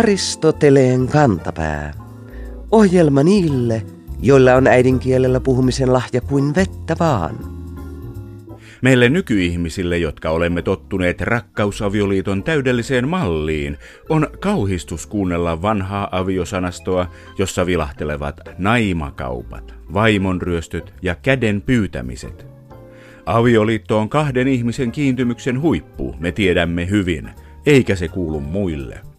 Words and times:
Aristoteleen 0.00 1.08
kantapää. 1.08 1.94
Ohjelma 2.70 3.22
niille, 3.22 3.82
joilla 4.22 4.54
on 4.54 4.66
äidinkielellä 4.66 5.40
puhumisen 5.40 5.92
lahja 5.92 6.20
kuin 6.20 6.54
vettä 6.54 6.96
vaan. 7.00 7.36
Meille 8.82 9.08
nykyihmisille, 9.08 9.98
jotka 9.98 10.30
olemme 10.30 10.62
tottuneet 10.62 11.20
rakkausavioliiton 11.20 12.42
täydelliseen 12.42 13.08
malliin, 13.08 13.78
on 14.08 14.28
kauhistus 14.40 15.06
kuunnella 15.06 15.62
vanhaa 15.62 16.08
aviosanastoa, 16.12 17.06
jossa 17.38 17.66
vilahtelevat 17.66 18.40
naimakaupat, 18.58 19.74
vaimonryöstöt 19.94 20.94
ja 21.02 21.14
käden 21.14 21.62
pyytämiset. 21.62 22.46
Avioliitto 23.26 23.98
on 23.98 24.08
kahden 24.08 24.48
ihmisen 24.48 24.92
kiintymyksen 24.92 25.60
huippu, 25.60 26.16
me 26.18 26.32
tiedämme 26.32 26.90
hyvin, 26.90 27.30
eikä 27.66 27.96
se 27.96 28.08
kuulu 28.08 28.40
muille. 28.40 29.09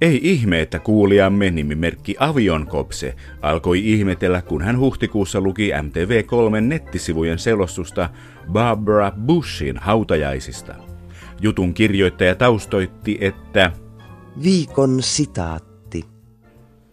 Ei 0.00 0.20
ihme, 0.22 0.60
että 0.60 0.78
kuulijamme 0.78 1.50
nimimerkki 1.50 2.16
Avion 2.18 2.66
Kopse 2.66 3.14
alkoi 3.42 3.92
ihmetellä, 3.92 4.42
kun 4.42 4.62
hän 4.62 4.78
huhtikuussa 4.78 5.40
luki 5.40 5.70
MTV3 5.70 6.60
nettisivujen 6.60 7.38
selostusta 7.38 8.10
Barbara 8.52 9.12
Bushin 9.26 9.76
hautajaisista. 9.76 10.74
Jutun 11.40 11.74
kirjoittaja 11.74 12.34
taustoitti, 12.34 13.18
että 13.20 13.72
Viikon 14.42 15.02
sitaatti. 15.02 16.04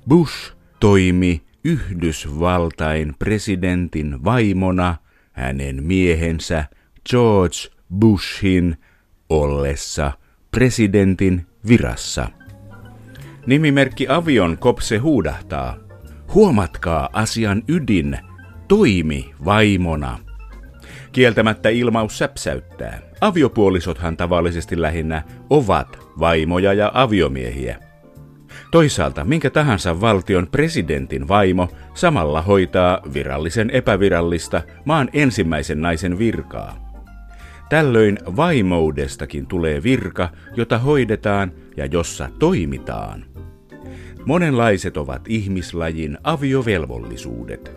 Bush 0.07 0.53
toimi 0.79 1.41
Yhdysvaltain 1.63 3.13
presidentin 3.19 4.23
vaimona 4.23 4.95
hänen 5.31 5.83
miehensä 5.83 6.65
George 7.09 7.57
Bushin 7.99 8.77
ollessa 9.29 10.11
presidentin 10.51 11.45
virassa. 11.67 12.29
Nimimerkki 13.45 14.07
Avion 14.09 14.57
Kopse 14.57 14.97
huudahtaa. 14.97 15.77
Huomatkaa 16.33 17.09
asian 17.13 17.63
ydin. 17.67 18.17
Toimi 18.67 19.33
vaimona. 19.45 20.19
Kieltämättä 21.11 21.69
ilmaus 21.69 22.17
säpsäyttää. 22.17 22.99
Aviopuolisothan 23.21 24.17
tavallisesti 24.17 24.81
lähinnä 24.81 25.23
ovat 25.49 25.99
vaimoja 26.19 26.73
ja 26.73 26.91
aviomiehiä. 26.93 27.77
Toisaalta 28.71 29.25
minkä 29.25 29.49
tahansa 29.49 30.01
valtion 30.01 30.47
presidentin 30.47 31.27
vaimo 31.27 31.69
samalla 31.93 32.41
hoitaa 32.41 32.99
virallisen 33.13 33.69
epävirallista 33.69 34.61
maan 34.85 35.09
ensimmäisen 35.13 35.81
naisen 35.81 36.19
virkaa. 36.19 36.92
Tällöin 37.73 38.17
vaimoudestakin 38.35 39.47
tulee 39.47 39.83
virka, 39.83 40.29
jota 40.55 40.77
hoidetaan 40.77 41.51
ja 41.77 41.85
jossa 41.85 42.29
toimitaan. 42.39 43.25
Monenlaiset 44.25 44.97
ovat 44.97 45.21
ihmislajin 45.27 46.17
aviovelvollisuudet. 46.23 47.71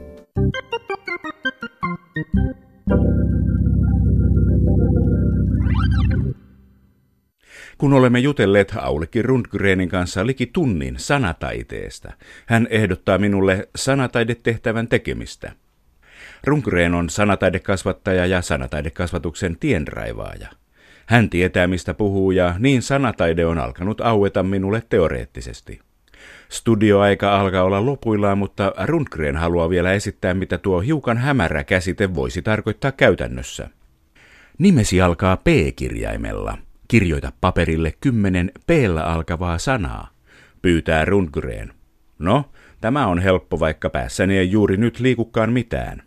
Kun 7.79 7.93
olemme 7.93 8.19
jutelleet 8.19 8.73
Aulikki 8.77 9.23
Rundgrenin 9.23 9.89
kanssa 9.89 10.27
liki 10.27 10.47
tunnin 10.47 10.95
sanataiteesta, 10.99 12.13
hän 12.47 12.67
ehdottaa 12.71 13.19
minulle 13.19 13.69
sanataidetehtävän 13.77 14.89
tekemistä. 14.89 15.53
Rundgren 16.47 16.95
on 16.95 17.11
sanataidekasvattaja 17.11 18.27
ja 18.27 18.43
sanataidekasvatuksen 18.43 19.57
tienraivaaja. 19.61 20.49
Hän 21.07 21.31
tietää, 21.31 21.67
mistä 21.67 21.95
puhuu 21.95 22.31
ja 22.31 22.55
niin 22.59 22.83
sanataide 22.83 23.47
on 23.47 23.59
alkanut 23.59 24.01
aueta 24.01 24.43
minulle 24.43 24.83
teoreettisesti. 24.89 25.81
Studioaika 26.49 27.41
alkaa 27.41 27.63
olla 27.63 27.87
lopuillaan, 27.87 28.39
mutta 28.39 28.73
Rundgren 28.85 29.37
haluaa 29.37 29.71
vielä 29.71 29.93
esittää, 29.93 30.35
mitä 30.35 30.59
tuo 30.59 30.81
hiukan 30.81 31.19
hämärä 31.19 31.65
käsite 31.65 32.15
voisi 32.15 32.43
tarkoittaa 32.43 32.93
käytännössä. 32.93 33.71
Nimesi 34.59 35.01
alkaa 35.01 35.37
P-kirjaimella. 35.37 36.59
Kirjoita 36.89 37.33
paperille 37.41 37.95
kymmenen 38.01 38.53
p 38.67 38.71
alkavaa 39.05 39.59
sanaa, 39.59 40.09
pyytää 40.63 41.05
Rundgren. 41.05 41.73
No, 42.19 42.45
tämä 42.81 43.07
on 43.07 43.19
helppo, 43.19 43.61
vaikka 43.61 43.91
päässäni 43.91 44.39
ei 44.39 44.51
juuri 44.51 44.77
nyt 44.77 45.01
liikukaan 45.01 45.53
mitään. 45.53 46.03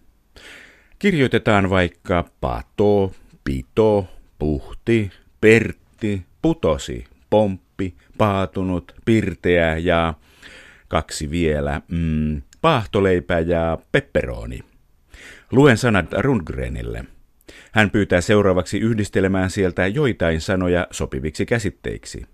Kirjoitetaan 0.99 1.69
vaikka 1.69 2.25
pato, 2.41 3.11
pito, 3.43 4.07
puhti, 4.39 5.11
pertti, 5.41 6.25
putosi, 6.41 7.05
pomppi, 7.29 7.93
paatunut, 8.17 8.95
pirteä 9.05 9.77
ja 9.77 10.13
kaksi 10.87 11.31
vielä, 11.31 11.81
mm, 11.87 12.41
paahtoleipä 12.61 13.39
ja 13.39 13.77
pepperoni. 13.91 14.59
Luen 15.51 15.77
sanat 15.77 16.13
Rundgrenille. 16.13 17.05
Hän 17.71 17.89
pyytää 17.89 18.21
seuraavaksi 18.21 18.79
yhdistelemään 18.79 19.49
sieltä 19.49 19.87
joitain 19.87 20.41
sanoja 20.41 20.87
sopiviksi 20.91 21.45
käsitteiksi. 21.45 22.25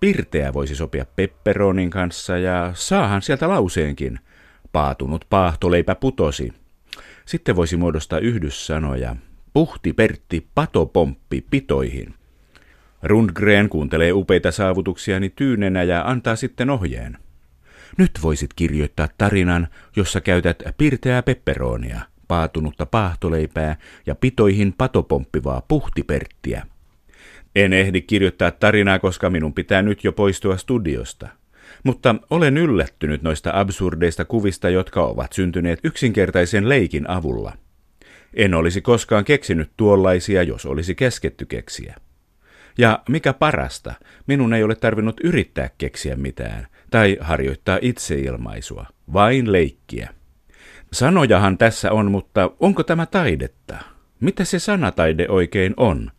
Pirteä 0.00 0.52
voisi 0.52 0.74
sopia 0.74 1.06
pepperonin 1.16 1.90
kanssa 1.90 2.38
ja 2.38 2.70
saahan 2.74 3.22
sieltä 3.22 3.48
lauseenkin. 3.48 4.18
Paatunut 4.72 5.24
paahtoleipä 5.30 5.94
putosi. 5.94 6.52
Sitten 7.28 7.56
voisi 7.56 7.76
muodostaa 7.76 8.18
yhdyssanoja. 8.18 9.16
Puhti 9.52 9.92
Pertti 9.92 10.46
patopomppi 10.54 11.44
pitoihin. 11.50 12.14
Rundgren 13.02 13.68
kuuntelee 13.68 14.12
upeita 14.12 14.52
saavutuksiani 14.52 15.28
tyynenä 15.28 15.82
ja 15.82 16.02
antaa 16.06 16.36
sitten 16.36 16.70
ohjeen. 16.70 17.18
Nyt 17.98 18.10
voisit 18.22 18.54
kirjoittaa 18.54 19.08
tarinan, 19.18 19.68
jossa 19.96 20.20
käytät 20.20 20.62
pirteää 20.78 21.22
pepperonia, 21.22 22.00
paatunutta 22.28 22.86
paahtoleipää 22.86 23.76
ja 24.06 24.14
pitoihin 24.14 24.74
patopomppivaa 24.78 25.62
puhtiperttiä. 25.68 26.66
En 27.56 27.72
ehdi 27.72 28.00
kirjoittaa 28.00 28.50
tarinaa, 28.50 28.98
koska 28.98 29.30
minun 29.30 29.54
pitää 29.54 29.82
nyt 29.82 30.04
jo 30.04 30.12
poistua 30.12 30.56
studiosta. 30.56 31.28
Mutta 31.84 32.14
olen 32.30 32.56
yllättynyt 32.56 33.22
noista 33.22 33.50
absurdeista 33.54 34.24
kuvista, 34.24 34.70
jotka 34.70 35.04
ovat 35.04 35.32
syntyneet 35.32 35.80
yksinkertaisen 35.84 36.68
leikin 36.68 37.10
avulla. 37.10 37.52
En 38.34 38.54
olisi 38.54 38.80
koskaan 38.80 39.24
keksinyt 39.24 39.70
tuollaisia, 39.76 40.42
jos 40.42 40.66
olisi 40.66 40.94
kesketty 40.94 41.46
keksiä. 41.46 41.94
Ja 42.78 43.02
mikä 43.08 43.32
parasta, 43.32 43.94
minun 44.26 44.54
ei 44.54 44.62
ole 44.62 44.74
tarvinnut 44.74 45.20
yrittää 45.24 45.70
keksiä 45.78 46.16
mitään 46.16 46.66
tai 46.90 47.16
harjoittaa 47.20 47.78
itseilmaisua, 47.82 48.86
vain 49.12 49.52
leikkiä. 49.52 50.10
Sanojahan 50.92 51.58
tässä 51.58 51.92
on, 51.92 52.10
mutta 52.10 52.50
onko 52.60 52.82
tämä 52.82 53.06
taidetta? 53.06 53.76
Mitä 54.20 54.44
se 54.44 54.58
sanataide 54.58 55.26
oikein 55.28 55.74
on? 55.76 56.10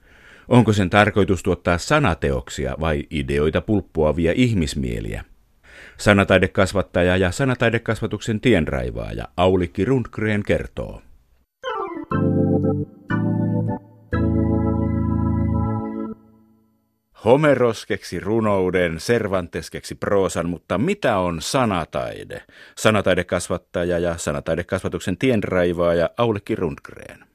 Onko 0.47 0.73
sen 0.73 0.89
tarkoitus 0.89 1.43
tuottaa 1.43 1.77
sanateoksia 1.77 2.75
vai 2.79 3.03
ideoita 3.09 3.61
pulppuavia 3.61 4.33
ihmismieliä? 4.35 5.23
Sanataidekasvattaja 5.99 7.17
ja 7.17 7.31
sanataidekasvatuksen 7.31 8.41
tienraivaaja 8.41 9.27
Aulikki 9.37 9.85
Rundgren 9.85 10.43
kertoo. 10.43 11.01
Homeros 17.25 17.85
keksi 17.85 18.19
runouden, 18.19 18.97
Cervantes 18.97 19.69
keksi 19.71 19.95
proosan, 19.95 20.49
mutta 20.49 20.77
mitä 20.77 21.17
on 21.17 21.41
sanataide? 21.41 22.43
Sanataidekasvattaja 22.77 23.99
ja 23.99 24.17
sanataidekasvatuksen 24.17 25.17
tienraivaaja 25.17 26.09
Aulikki 26.17 26.55
Rundgren. 26.55 27.25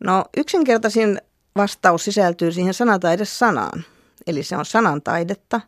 No 0.00 0.24
yksinkertaisin 0.36 1.18
vastaus 1.56 2.04
sisältyy 2.04 2.52
siihen 2.52 2.74
sanataide-sanaan. 2.74 3.84
Eli 4.26 4.42
se 4.42 4.56
on 4.56 4.64
sanantaidetta, 4.64 5.60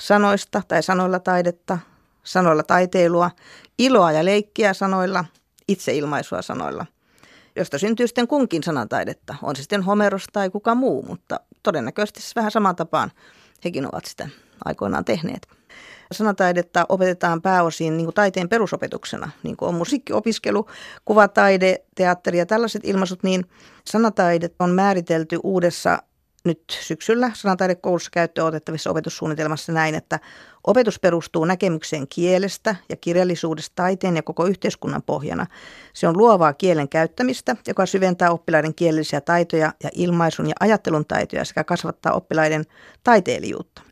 sanoista 0.00 0.62
tai 0.68 0.82
sanoilla 0.82 1.18
taidetta, 1.18 1.78
sanoilla 2.24 2.62
taiteilua, 2.62 3.30
iloa 3.78 4.12
ja 4.12 4.24
leikkiä 4.24 4.74
sanoilla, 4.74 5.24
itseilmaisua 5.68 6.42
sanoilla– 6.42 6.86
josta 7.56 7.78
syntyy 7.78 8.06
sitten 8.06 8.28
kunkin 8.28 8.62
sanataidetta. 8.62 9.34
On 9.42 9.56
se 9.56 9.62
sitten 9.62 9.82
Homeros 9.82 10.24
tai 10.32 10.50
kuka 10.50 10.74
muu, 10.74 11.02
mutta 11.02 11.40
todennäköisesti 11.62 12.20
vähän 12.36 12.50
samaan 12.50 12.76
tapaan 12.76 13.12
hekin 13.64 13.94
ovat 13.94 14.04
sitä 14.04 14.28
aikoinaan 14.64 15.04
tehneet. 15.04 15.48
Sanataidetta 16.12 16.86
opetetaan 16.88 17.42
pääosin 17.42 17.96
niin 17.96 18.04
kuin 18.04 18.14
taiteen 18.14 18.48
perusopetuksena, 18.48 19.30
niin 19.42 19.56
kuin 19.56 19.68
on 19.68 19.74
musiikkiopiskelu, 19.74 20.66
kuvataide, 21.04 21.78
teatteri 21.94 22.38
ja 22.38 22.46
tällaiset 22.46 22.82
ilmaisut, 22.84 23.22
niin 23.22 23.44
sanataidet 23.84 24.54
on 24.58 24.70
määritelty 24.70 25.38
uudessa 25.42 26.02
nyt 26.44 26.62
syksyllä 26.80 27.30
sanataidekoulussa 27.34 28.10
käyttöön 28.10 28.46
otettavissa 28.46 28.90
opetussuunnitelmassa 28.90 29.72
näin, 29.72 29.94
että 29.94 30.20
opetus 30.66 31.00
perustuu 31.00 31.44
näkemykseen 31.44 32.08
kielestä 32.08 32.76
ja 32.88 32.96
kirjallisuudesta 32.96 33.72
taiteen 33.74 34.16
ja 34.16 34.22
koko 34.22 34.46
yhteiskunnan 34.46 35.02
pohjana. 35.02 35.46
Se 35.92 36.08
on 36.08 36.18
luovaa 36.18 36.52
kielen 36.52 36.88
käyttämistä, 36.88 37.56
joka 37.68 37.86
syventää 37.86 38.30
oppilaiden 38.30 38.74
kielellisiä 38.74 39.20
taitoja 39.20 39.72
ja 39.84 39.90
ilmaisun 39.94 40.48
ja 40.48 40.54
ajattelun 40.60 41.06
taitoja 41.06 41.44
sekä 41.44 41.64
kasvattaa 41.64 42.12
oppilaiden 42.12 42.64
taiteilijuutta. 43.04 43.82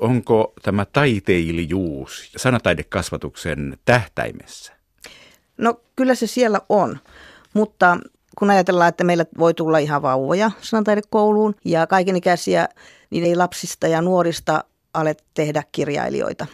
Onko 0.00 0.52
tämä 0.62 0.84
taiteilijuus 0.84 2.30
sanataidekasvatuksen 2.36 3.78
tähtäimessä? 3.84 4.72
No 5.58 5.80
kyllä 5.96 6.14
se 6.14 6.26
siellä 6.26 6.60
on, 6.68 6.98
mutta 7.54 7.98
kun 8.38 8.50
ajatellaan, 8.50 8.88
että 8.88 9.04
meillä 9.04 9.24
voi 9.38 9.54
tulla 9.54 9.78
ihan 9.78 10.02
vauvoja 10.02 10.50
sanataidekouluun 10.60 11.54
ja 11.64 11.86
kaikenikäisiä, 11.86 12.68
niin 13.10 13.24
ei 13.24 13.36
lapsista 13.36 13.86
ja 13.86 14.02
nuorista 14.02 14.64
ale 14.94 15.16
tehdä 15.34 15.62
kirjailijoita, 15.72 16.46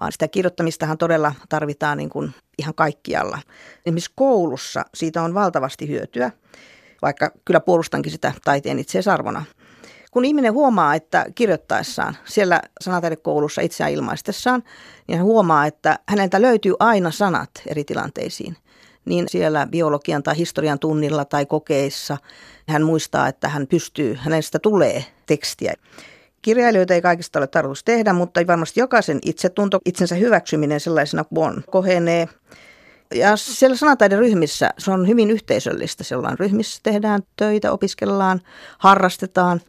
vaan 0.00 0.12
sitä 0.12 0.28
kirjoittamistahan 0.28 0.98
todella 0.98 1.34
tarvitaan 1.48 1.98
niin 1.98 2.10
kuin 2.10 2.34
ihan 2.58 2.74
kaikkialla. 2.74 3.38
Esimerkiksi 3.86 4.12
koulussa 4.14 4.84
siitä 4.94 5.22
on 5.22 5.34
valtavasti 5.34 5.88
hyötyä, 5.88 6.30
vaikka 7.02 7.30
kyllä 7.44 7.60
puolustankin 7.60 8.12
sitä 8.12 8.32
taiteen 8.44 8.78
itseisarvona. 8.78 9.44
Kun 10.10 10.24
ihminen 10.24 10.52
huomaa, 10.52 10.94
että 10.94 11.26
kirjoittaessaan 11.34 12.16
siellä 12.24 12.62
sanataidekoulussa 12.80 13.60
itseään 13.60 13.92
ilmaistessaan, 13.92 14.62
niin 15.08 15.18
hän 15.18 15.26
huomaa, 15.26 15.66
että 15.66 15.98
häneltä 16.08 16.42
löytyy 16.42 16.74
aina 16.78 17.10
sanat 17.10 17.50
eri 17.66 17.84
tilanteisiin– 17.84 18.56
niin 19.04 19.28
siellä 19.28 19.66
biologian 19.70 20.22
tai 20.22 20.36
historian 20.36 20.78
tunnilla 20.78 21.24
tai 21.24 21.46
kokeissa 21.46 22.16
hän 22.68 22.82
muistaa, 22.82 23.28
että 23.28 23.48
hän 23.48 23.66
pystyy, 23.66 24.14
hänestä 24.20 24.58
tulee 24.58 25.04
tekstiä. 25.26 25.74
Kirjailijoita 26.42 26.94
ei 26.94 27.02
kaikista 27.02 27.38
ole 27.38 27.46
tarkoitus 27.46 27.84
tehdä, 27.84 28.12
mutta 28.12 28.46
varmasti 28.46 28.80
jokaisen 28.80 29.18
itsetunto, 29.24 29.78
itsensä 29.84 30.14
hyväksyminen 30.14 30.80
sellaisena 30.80 31.24
kuin 31.24 31.48
on, 31.48 31.64
kohenee. 31.70 32.28
Ja 33.14 33.36
siellä 33.36 33.76
sanataideryhmissä 33.76 34.70
se 34.78 34.90
on 34.90 35.08
hyvin 35.08 35.30
yhteisöllistä. 35.30 36.04
Sellainen 36.04 36.38
ryhmissä 36.38 36.80
tehdään 36.82 37.22
töitä, 37.36 37.72
opiskellaan, 37.72 38.40
harrastetaan. 38.78 39.60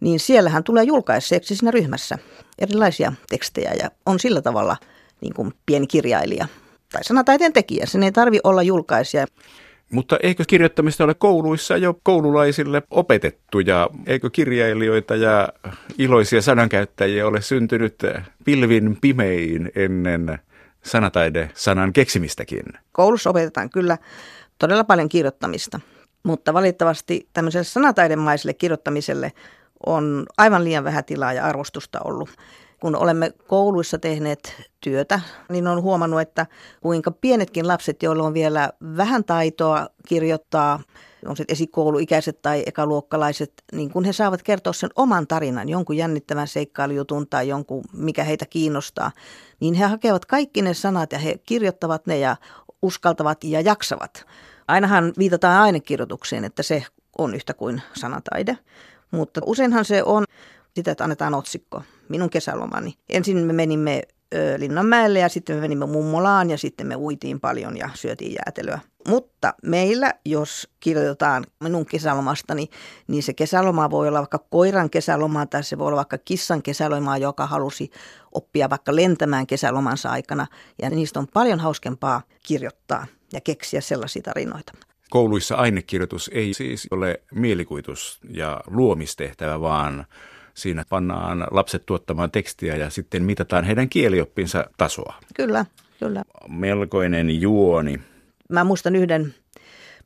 Niin 0.00 0.20
siellähän 0.20 0.64
tulee 0.64 0.84
julkaiseeksi 0.84 1.56
siinä 1.56 1.70
ryhmässä 1.70 2.18
erilaisia 2.58 3.12
tekstejä 3.28 3.72
ja 3.82 3.90
on 4.06 4.20
sillä 4.20 4.42
tavalla 4.42 4.76
niin 5.20 5.34
kuin 5.34 5.54
pieni 5.66 5.86
kirjailija 5.86 6.48
tai 6.92 7.04
sanataiteen 7.04 7.52
tekijä. 7.52 7.86
Sen 7.86 8.02
ei 8.02 8.12
tarvi 8.12 8.38
olla 8.44 8.62
julkaisija. 8.62 9.26
Mutta 9.92 10.18
eikö 10.22 10.44
kirjoittamista 10.46 11.04
ole 11.04 11.14
kouluissa 11.14 11.76
jo 11.76 12.00
koululaisille 12.02 12.82
opetettu 12.90 13.60
ja 13.60 13.90
eikö 14.06 14.30
kirjailijoita 14.30 15.16
ja 15.16 15.48
iloisia 15.98 16.42
sanankäyttäjiä 16.42 17.26
ole 17.26 17.40
syntynyt 17.40 17.94
pilvin 18.44 18.98
pimein 19.00 19.70
ennen 19.74 20.38
sanataide-sanan 20.84 21.92
keksimistäkin? 21.92 22.62
Koulussa 22.92 23.30
opetetaan 23.30 23.70
kyllä 23.70 23.98
todella 24.58 24.84
paljon 24.84 25.08
kirjoittamista, 25.08 25.80
mutta 26.22 26.54
valitettavasti 26.54 27.28
tämmöiselle 27.32 27.64
sanataidemaiselle 27.64 28.54
kirjoittamiselle 28.54 29.32
on 29.86 30.26
aivan 30.38 30.64
liian 30.64 30.84
vähän 30.84 31.04
tilaa 31.04 31.32
ja 31.32 31.44
arvostusta 31.44 31.98
ollut 32.04 32.30
kun 32.80 32.96
olemme 32.96 33.30
kouluissa 33.46 33.98
tehneet 33.98 34.54
työtä, 34.80 35.20
niin 35.48 35.66
on 35.66 35.82
huomannut, 35.82 36.20
että 36.20 36.46
kuinka 36.80 37.10
pienetkin 37.10 37.68
lapset, 37.68 38.02
joilla 38.02 38.22
on 38.22 38.34
vielä 38.34 38.70
vähän 38.96 39.24
taitoa 39.24 39.88
kirjoittaa, 40.06 40.80
on 41.26 41.36
se 41.36 41.44
esikouluikäiset 41.48 42.42
tai 42.42 42.62
ekaluokkalaiset, 42.66 43.52
niin 43.72 43.90
kun 43.90 44.04
he 44.04 44.12
saavat 44.12 44.42
kertoa 44.42 44.72
sen 44.72 44.90
oman 44.96 45.26
tarinan, 45.26 45.68
jonkun 45.68 45.96
jännittävän 45.96 46.48
seikkailijutun 46.48 47.26
tai 47.28 47.48
jonkun, 47.48 47.84
mikä 47.92 48.24
heitä 48.24 48.46
kiinnostaa, 48.46 49.12
niin 49.60 49.74
he 49.74 49.84
hakevat 49.84 50.24
kaikki 50.24 50.62
ne 50.62 50.74
sanat 50.74 51.12
ja 51.12 51.18
he 51.18 51.34
kirjoittavat 51.46 52.06
ne 52.06 52.18
ja 52.18 52.36
uskaltavat 52.82 53.44
ja 53.44 53.60
jaksavat. 53.60 54.26
Ainahan 54.68 55.12
viitataan 55.18 55.62
ainekirjoitukseen, 55.62 56.44
että 56.44 56.62
se 56.62 56.84
on 57.18 57.34
yhtä 57.34 57.54
kuin 57.54 57.82
sanataide, 57.96 58.58
mutta 59.10 59.40
useinhan 59.46 59.84
se 59.84 60.02
on 60.02 60.24
sitä, 60.74 60.90
että 60.90 61.04
annetaan 61.04 61.34
otsikko 61.34 61.82
minun 62.08 62.30
kesälomani. 62.30 62.94
Ensin 63.08 63.36
me 63.36 63.52
menimme 63.52 64.02
Linnanmäelle 64.56 65.18
ja 65.18 65.28
sitten 65.28 65.56
me 65.56 65.60
menimme 65.60 65.86
Mummolaan 65.86 66.50
ja 66.50 66.58
sitten 66.58 66.86
me 66.86 66.96
uitiin 66.96 67.40
paljon 67.40 67.76
ja 67.76 67.90
syötiin 67.94 68.34
jäätelöä. 68.34 68.80
Mutta 69.08 69.54
meillä, 69.62 70.14
jos 70.24 70.68
kirjoitetaan 70.80 71.44
minun 71.60 71.86
kesälomastani, 71.86 72.68
niin 73.08 73.22
se 73.22 73.34
kesäloma 73.34 73.90
voi 73.90 74.08
olla 74.08 74.18
vaikka 74.18 74.38
koiran 74.50 74.90
kesäloma 74.90 75.46
tai 75.46 75.64
se 75.64 75.78
voi 75.78 75.86
olla 75.86 75.96
vaikka 75.96 76.18
kissan 76.18 76.62
kesäloma, 76.62 77.16
joka 77.16 77.46
halusi 77.46 77.90
oppia 78.32 78.70
vaikka 78.70 78.96
lentämään 78.96 79.46
kesälomansa 79.46 80.10
aikana. 80.10 80.46
Ja 80.82 80.90
niistä 80.90 81.18
on 81.18 81.26
paljon 81.34 81.60
hauskempaa 81.60 82.22
kirjoittaa 82.46 83.06
ja 83.32 83.40
keksiä 83.40 83.80
sellaisia 83.80 84.22
tarinoita. 84.22 84.72
Kouluissa 85.10 85.54
ainekirjoitus 85.54 86.30
ei 86.34 86.54
siis 86.54 86.88
ole 86.90 87.22
mielikuvitus 87.34 88.20
ja 88.30 88.60
luomistehtävä, 88.66 89.60
vaan 89.60 90.06
Siinä 90.60 90.84
pannaan 90.88 91.46
lapset 91.50 91.86
tuottamaan 91.86 92.30
tekstiä 92.30 92.76
ja 92.76 92.90
sitten 92.90 93.24
mitataan 93.24 93.64
heidän 93.64 93.88
kielioppinsa 93.88 94.70
tasoa. 94.76 95.14
Kyllä, 95.34 95.66
kyllä. 95.98 96.22
Melkoinen 96.48 97.40
juoni. 97.40 98.00
Mä 98.48 98.64
muistan 98.64 98.96
yhden 98.96 99.34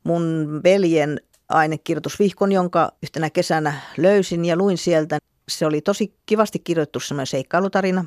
mun 0.05 0.61
veljen 0.65 1.21
ainekirjoitusvihkon, 1.49 2.53
jonka 2.53 2.93
yhtenä 3.03 3.31
kesänä 3.31 3.75
löysin 3.97 4.45
ja 4.45 4.57
luin 4.57 4.79
sieltä. 4.79 5.19
Se 5.49 5.67
oli 5.67 5.81
tosi 5.81 6.15
kivasti 6.27 6.59
kirjoittu 6.59 7.01
semmoinen 7.01 7.27
seikkailutarina, 7.27 8.05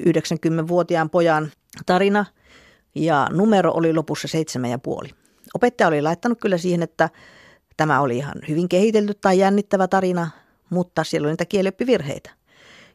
90-vuotiaan 0.00 1.10
pojan 1.10 1.50
tarina 1.86 2.24
ja 2.94 3.28
numero 3.32 3.72
oli 3.72 3.92
lopussa 3.92 4.28
seitsemän 4.28 4.70
ja 4.70 4.78
puoli. 4.78 5.08
Opettaja 5.54 5.88
oli 5.88 6.02
laittanut 6.02 6.40
kyllä 6.40 6.58
siihen, 6.58 6.82
että 6.82 7.10
tämä 7.76 8.00
oli 8.00 8.16
ihan 8.16 8.34
hyvin 8.48 8.68
kehitelty 8.68 9.14
tai 9.20 9.38
jännittävä 9.38 9.88
tarina, 9.88 10.30
mutta 10.70 11.04
siellä 11.04 11.26
oli 11.26 11.32
niitä 11.32 11.44
kielioppivirheitä. 11.44 12.30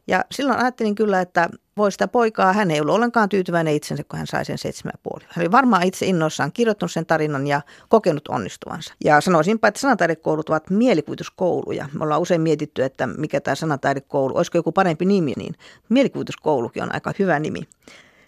Ja 0.06 0.24
silloin 0.32 0.58
ajattelin 0.58 0.94
kyllä, 0.94 1.20
että 1.20 1.48
voi 1.76 1.92
sitä 1.92 2.08
poikaa, 2.08 2.52
hän 2.52 2.70
ei 2.70 2.80
ollut 2.80 2.94
ollenkaan 2.94 3.28
tyytyväinen 3.28 3.74
itsensä, 3.74 4.04
kun 4.04 4.18
hän 4.18 4.26
sai 4.26 4.44
sen 4.44 4.58
seitsemän 4.58 4.98
puoli. 5.02 5.24
Hän 5.28 5.42
oli 5.42 5.52
varmaan 5.52 5.82
itse 5.82 6.06
innoissaan 6.06 6.52
kirjoittanut 6.52 6.92
sen 6.92 7.06
tarinan 7.06 7.46
ja 7.46 7.60
kokenut 7.88 8.28
onnistuvansa. 8.28 8.94
Ja 9.04 9.20
sanoisinpa, 9.20 9.68
että 9.68 9.80
sanataidekoulut 9.80 10.48
ovat 10.48 10.70
mielikuvituskouluja. 10.70 11.88
Me 11.92 12.04
ollaan 12.04 12.20
usein 12.20 12.40
mietitty, 12.40 12.84
että 12.84 13.06
mikä 13.06 13.40
tämä 13.40 13.54
sanataidekoulu, 13.54 14.36
olisiko 14.36 14.58
joku 14.58 14.72
parempi 14.72 15.04
nimi, 15.04 15.32
niin 15.36 15.54
mielikuvituskoulukin 15.88 16.82
on 16.82 16.94
aika 16.94 17.12
hyvä 17.18 17.38
nimi. 17.38 17.60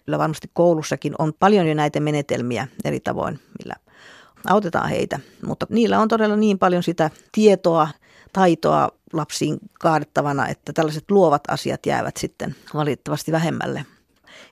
Kyllä 0.05 0.19
varmasti 0.19 0.49
koulussakin 0.53 1.13
on 1.19 1.33
paljon 1.39 1.67
jo 1.67 1.73
näitä 1.73 1.99
menetelmiä 1.99 2.67
eri 2.85 2.99
tavoin, 2.99 3.39
millä 3.59 3.75
autetaan 4.47 4.89
heitä. 4.89 5.19
Mutta 5.45 5.67
niillä 5.69 5.99
on 5.99 6.07
todella 6.07 6.35
niin 6.35 6.59
paljon 6.59 6.83
sitä 6.83 7.09
tietoa, 7.31 7.87
taitoa 8.35 8.89
lapsiin 9.13 9.57
kaadettavana, 9.79 10.47
että 10.47 10.73
tällaiset 10.73 11.11
luovat 11.11 11.43
asiat 11.47 11.85
jäävät 11.85 12.17
sitten 12.17 12.55
valitettavasti 12.73 13.31
vähemmälle. 13.31 13.85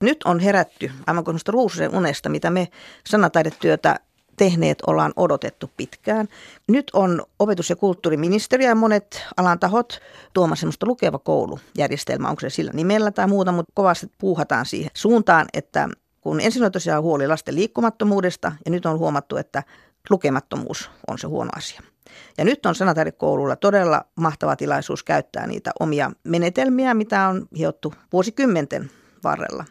Nyt 0.01 0.23
on 0.25 0.39
herätty, 0.39 0.91
aivan 1.07 1.23
kuin 1.23 1.39
ruususen 1.47 1.95
unesta, 1.95 2.29
mitä 2.29 2.49
me 2.49 2.67
sanataidetyötä 3.07 3.99
tehneet 4.37 4.77
ollaan 4.87 5.13
odotettu 5.15 5.71
pitkään. 5.77 6.27
Nyt 6.67 6.91
on 6.93 7.23
opetus- 7.39 7.69
ja 7.69 7.75
kulttuuriministeriö 7.75 8.69
ja 8.69 8.75
monet 8.75 9.25
alan 9.37 9.59
tahot 9.59 9.99
tuomassa 10.33 10.59
semmoista 10.59 10.85
lukeva 10.85 11.19
koulujärjestelmä, 11.19 12.29
onko 12.29 12.39
se 12.39 12.49
sillä 12.49 12.71
nimellä 12.73 13.11
tai 13.11 13.27
muuta, 13.27 13.51
mutta 13.51 13.71
kovasti 13.75 14.11
puuhataan 14.17 14.65
siihen 14.65 14.91
suuntaan, 14.93 15.45
että 15.53 15.89
kun 16.21 16.41
ensin 16.41 16.63
on 16.63 16.71
tosiaan 16.71 17.03
huoli 17.03 17.27
lasten 17.27 17.55
liikkumattomuudesta 17.55 18.51
ja 18.65 18.71
nyt 18.71 18.85
on 18.85 18.99
huomattu, 18.99 19.37
että 19.37 19.63
lukemattomuus 20.09 20.89
on 21.07 21.19
se 21.19 21.27
huono 21.27 21.51
asia. 21.55 21.92
Ja 22.38 22.46
nyt 22.46 22.65
on 22.65 22.75
sanataidekoululla 22.75 23.55
todella 23.55 24.05
mahtava 24.15 24.55
tilaisuus 24.55 25.03
käyttää 25.03 25.48
niitä 25.48 25.72
omia 25.79 26.12
menetelmiä, 26.24 26.93
mitä 26.93 27.27
on 27.27 27.48
hiottu 27.58 27.93
vuosikymmenten 28.13 28.89
varrella. 29.24 29.65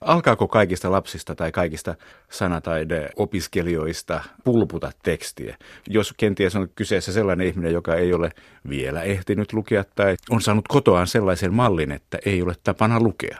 Alkaako 0.00 0.48
kaikista 0.48 0.92
lapsista 0.92 1.34
tai 1.34 1.52
kaikista 1.52 1.94
sanataideopiskelijoista 2.30 4.20
pulputa 4.44 4.92
tekstiä? 5.02 5.56
Jos 5.88 6.14
kenties 6.16 6.56
on 6.56 6.68
kyseessä 6.74 7.12
sellainen 7.12 7.46
ihminen, 7.46 7.72
joka 7.72 7.94
ei 7.94 8.14
ole 8.14 8.30
vielä 8.68 9.02
ehtinyt 9.02 9.52
lukea 9.52 9.84
tai 9.94 10.16
on 10.30 10.40
saanut 10.40 10.68
kotoaan 10.68 11.06
sellaisen 11.06 11.54
mallin, 11.54 11.92
että 11.92 12.18
ei 12.26 12.42
ole 12.42 12.54
tapana 12.64 13.00
lukea. 13.00 13.38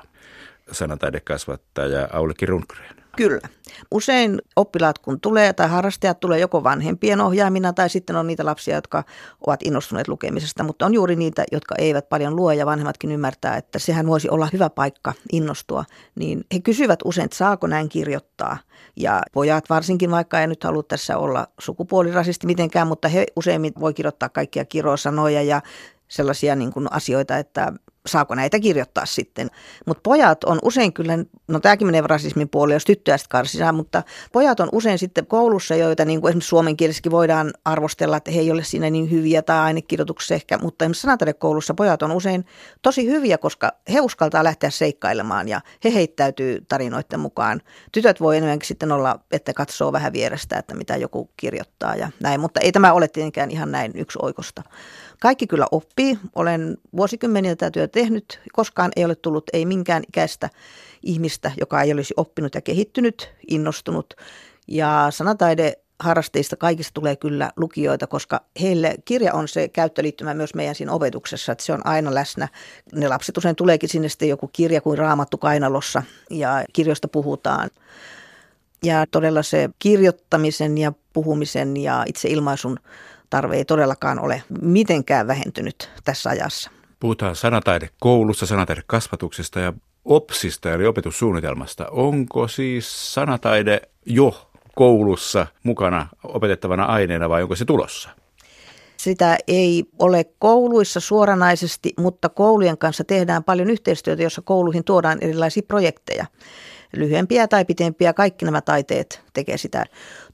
Sanataidekasvattaja 0.73 2.09
Aulikki 2.13 2.47
Rundgren. 2.47 2.98
Kyllä. 3.19 3.49
Usein 3.91 4.39
oppilaat 4.57 4.99
kun 4.99 5.21
tulee 5.21 5.53
tai 5.53 5.69
harrastajat 5.69 6.21
tulee 6.21 6.39
joko 6.39 6.65
vanhempien 6.65 7.21
ohjaamina 7.21 7.73
tai 7.73 7.91
sitten 7.91 8.17
on 8.17 8.27
niitä 8.27 8.45
lapsia, 8.45 8.75
jotka 8.75 9.05
ovat 9.47 9.63
innostuneet 9.63 10.09
lukemisesta, 10.09 10.65
mutta 10.65 10.87
on 10.87 10.95
juuri 10.95 11.17
niitä, 11.17 11.45
jotka 11.53 11.75
eivät 11.79 12.09
paljon 12.09 12.37
lue 12.37 12.55
ja 12.55 12.67
vanhemmatkin 12.67 13.13
ymmärtää, 13.13 13.57
että 13.57 13.79
sehän 13.79 14.07
voisi 14.07 14.29
olla 14.29 14.49
hyvä 14.53 14.71
paikka 14.71 15.13
innostua. 15.33 15.85
Niin 16.15 16.45
he 16.55 16.61
kysyvät 16.61 16.99
usein, 17.05 17.25
että 17.25 17.37
saako 17.37 17.67
näin 17.67 17.89
kirjoittaa. 17.89 18.59
Ja 18.97 19.23
pojat 19.33 19.71
varsinkin, 19.71 20.11
vaikka 20.11 20.41
ei 20.41 20.47
nyt 20.47 20.65
halua 20.65 20.83
tässä 20.83 21.19
olla 21.19 21.47
sukupuolirasisti 21.61 22.47
mitenkään, 22.47 22.87
mutta 22.87 23.09
he 23.09 23.27
useimmin 23.37 23.73
voi 23.81 23.95
kirjoittaa 23.95 24.29
kaikkia 24.29 24.65
kirosanoja 24.65 25.43
ja 25.43 25.63
sellaisia 26.09 26.57
niin 26.57 26.73
kuin 26.73 26.93
asioita, 26.93 27.39
että 27.39 27.73
saako 28.09 28.35
näitä 28.35 28.61
kirjoittaa 28.61 29.07
sitten. 29.07 29.51
Mutta 29.87 30.01
pojat 30.03 30.45
on 30.45 30.59
usein 30.63 30.93
kyllä, 30.93 31.19
no 31.49 31.61
tämäkin 31.61 31.87
menee 31.87 32.01
rasismin 32.01 32.49
puolelle, 32.49 32.75
jos 32.75 32.85
tyttöä 32.85 33.17
sitten 33.17 33.31
karsisaa, 33.31 33.73
mutta 33.73 34.03
pojat 34.33 34.61
on 34.61 34.69
usein 34.73 34.99
sitten 34.99 35.27
koulussa, 35.27 35.75
joita 35.75 36.05
niin 36.05 36.21
kuin 36.21 36.31
esimerkiksi 36.31 36.49
suomen 36.49 36.77
kielessäkin 36.77 37.13
voidaan 37.13 37.53
arvostella, 37.65 38.17
että 38.17 38.31
he 38.31 38.41
ei 38.41 38.51
ole 38.51 38.65
siinä 38.65 38.91
niin 38.91 39.11
hyviä 39.11 39.43
tai 39.43 39.59
ainekirjoituksessa 39.59 40.35
ehkä, 40.35 40.59
mutta 40.59 40.85
esimerkiksi 40.85 41.35
koulussa 41.39 41.75
pojat 41.75 42.03
on 42.03 42.13
usein 42.13 42.45
tosi 42.83 43.07
hyviä, 43.07 43.39
koska 43.39 43.73
he 43.93 44.01
uskaltaa 44.01 44.45
lähteä 44.45 44.71
seikkailemaan 44.71 45.49
ja 45.49 45.61
he 45.85 45.95
heittäytyy 45.95 46.65
tarinoiden 46.69 47.21
mukaan. 47.21 47.63
Tytöt 47.93 48.21
voi 48.21 48.37
enemmänkin 48.37 48.69
sitten 48.69 48.93
olla, 48.93 49.21
että 49.31 49.53
katsoo 49.53 49.93
vähän 49.93 50.13
vierestä, 50.13 50.59
että 50.59 50.75
mitä 50.75 50.97
joku 50.97 51.31
kirjoittaa 51.37 51.97
ja 51.97 52.11
näin, 52.21 52.41
mutta 52.41 52.61
ei 52.61 52.73
tämä 52.73 52.93
ole 52.93 53.09
tietenkään 53.09 53.51
ihan 53.51 53.73
näin 53.73 53.93
yksi 53.95 54.19
oikosta. 54.23 54.63
Kaikki 55.21 55.47
kyllä 55.47 55.67
oppii. 55.71 56.19
Olen 56.35 56.77
vuosikymmeniä 56.97 57.57
tätä 57.57 57.71
työtä 57.71 57.93
tehnyt. 57.93 58.41
Koskaan 58.53 58.91
ei 58.97 59.05
ole 59.05 59.15
tullut 59.15 59.45
ei 59.53 59.67
minkään 59.67 60.03
ikäistä 60.09 60.51
ihmistä, 61.03 61.53
joka 61.61 61.83
ei 61.83 61.93
olisi 61.93 62.15
oppinut 62.17 62.55
ja 62.55 62.61
kehittynyt, 62.61 63.35
innostunut. 63.51 64.15
Ja 64.69 65.07
sanataide 65.11 65.73
harrasteista 66.01 66.57
kaikista 66.57 66.95
tulee 66.95 67.17
kyllä 67.17 67.53
lukijoita, 67.57 68.07
koska 68.07 68.41
heille 68.61 68.95
kirja 69.05 69.35
on 69.35 69.49
se 69.49 69.69
käyttöliittymä 69.69 70.35
myös 70.35 70.55
meidän 70.55 70.75
siinä 70.75 70.93
opetuksessa, 70.93 71.53
että 71.53 71.65
se 71.65 71.73
on 71.73 71.87
aina 71.87 72.15
läsnä. 72.15 72.49
Ne 72.95 73.09
lapset 73.09 73.37
usein 73.37 73.57
tuleekin 73.57 73.89
sinne 73.89 74.09
sitten 74.09 74.29
joku 74.29 74.51
kirja 74.53 74.81
kuin 74.81 74.99
raamattu 74.99 75.39
kainalossa 75.39 76.03
ja 76.31 76.65
kirjoista 76.73 77.09
puhutaan. 77.09 77.71
Ja 78.85 79.05
todella 79.11 79.43
se 79.43 79.71
kirjoittamisen 79.79 80.79
ja 80.79 80.93
puhumisen 81.13 81.77
ja 81.77 82.05
itse 82.07 82.29
ilmaisun 82.29 82.79
tarve 83.31 83.57
ei 83.57 83.65
todellakaan 83.65 84.21
ole 84.21 84.43
mitenkään 84.63 85.27
vähentynyt 85.27 85.91
tässä 86.05 86.31
ajassa. 86.31 86.71
Puhutaan 87.01 87.37
sanataidekoulusta, 87.37 88.47
sanataidekasvatuksesta 88.47 89.61
ja 89.61 89.73
OPSista 90.05 90.73
eli 90.73 90.87
opetussuunnitelmasta. 90.87 91.87
Onko 91.91 92.49
siis 92.49 93.15
sanataide 93.15 93.81
jo 94.07 94.51
koulussa 94.75 95.47
mukana 95.63 96.07
opetettavana 96.25 96.85
aineena 96.85 97.29
vai 97.29 97.43
onko 97.43 97.57
se 97.57 97.65
tulossa? 97.65 98.11
Sitä 98.97 99.39
ei 99.49 99.85
ole 99.99 100.25
kouluissa 100.39 101.01
suoranaisesti, 101.01 101.93
mutta 101.99 102.29
koulujen 102.29 102.79
kanssa 102.79 103.05
tehdään 103.05 103.45
paljon 103.45 103.71
yhteistyötä, 103.71 104.23
jossa 104.23 104.43
kouluihin 104.43 104.85
tuodaan 104.85 105.19
erilaisia 105.21 105.63
projekteja 105.69 106.27
lyhyempiä 106.97 107.49
tai 107.49 107.65
pitempiä, 107.65 108.13
kaikki 108.13 108.45
nämä 108.45 108.61
taiteet 108.61 109.23
tekee 109.33 109.57
sitä. 109.57 109.85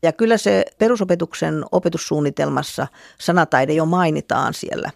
Ja 0.02 0.12
kyllä 0.12 0.36
se 0.36 0.64
perusopetuksen 0.78 1.64
opetussuunnitelmassa 1.72 2.86
sanataide 3.20 3.72
jo 3.72 3.86
mainitaan 3.86 4.54
siellä. 4.54 4.90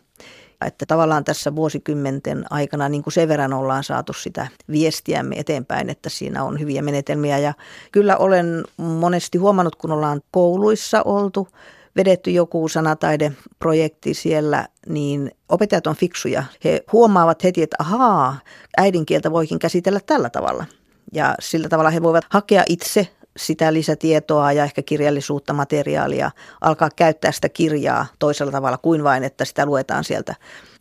Että 0.67 0.87
tavallaan 0.87 1.25
tässä 1.25 1.57
vuosikymmenten 1.57 2.45
aikana 2.51 2.89
niin 2.89 3.03
kuin 3.03 3.13
sen 3.13 3.29
verran 3.29 3.53
ollaan 3.53 3.85
saatu 3.85 4.13
sitä 4.13 4.47
viestiämme 4.71 5.37
eteenpäin, 5.39 5.91
että 5.91 6.09
siinä 6.09 6.45
on 6.45 6.61
hyviä 6.61 6.83
menetelmiä. 6.83 7.39
Ja 7.39 7.55
kyllä 7.93 8.17
olen 8.17 8.65
monesti 8.77 9.39
huomannut, 9.39 9.77
kun 9.77 9.93
ollaan 9.93 10.21
kouluissa 10.31 11.03
oltu, 11.03 11.49
vedetty 11.97 12.31
joku 12.31 12.69
sanataideprojekti 12.69 14.15
siellä, 14.15 14.69
niin 14.89 15.31
opettajat 15.49 15.87
on 15.87 15.97
fiksuja. 15.97 16.45
He 16.65 16.85
huomaavat 16.93 17.45
heti, 17.45 17.63
että 17.63 17.77
ahaa, 17.79 18.39
äidinkieltä 18.77 19.33
voikin 19.33 19.59
käsitellä 19.59 20.01
tällä 20.07 20.31
tavalla– 20.31 20.65
ja 21.13 21.35
sillä 21.41 21.69
tavalla 21.69 21.91
he 21.91 22.03
voivat 22.03 22.25
hakea 22.31 22.65
itse 22.69 23.09
sitä 23.37 23.73
lisätietoa 23.73 24.53
ja 24.53 24.65
ehkä 24.65 24.83
kirjallisuutta, 24.83 25.53
materiaalia, 25.53 26.31
alkaa 26.61 26.89
käyttää 26.97 27.33
sitä 27.33 27.49
kirjaa 27.49 28.07
toisella 28.19 28.53
tavalla 28.53 28.79
kuin 28.79 29.05
vain, 29.05 29.25
että 29.25 29.45
sitä 29.45 29.67
luetaan 29.67 30.05
sieltä 30.05 30.35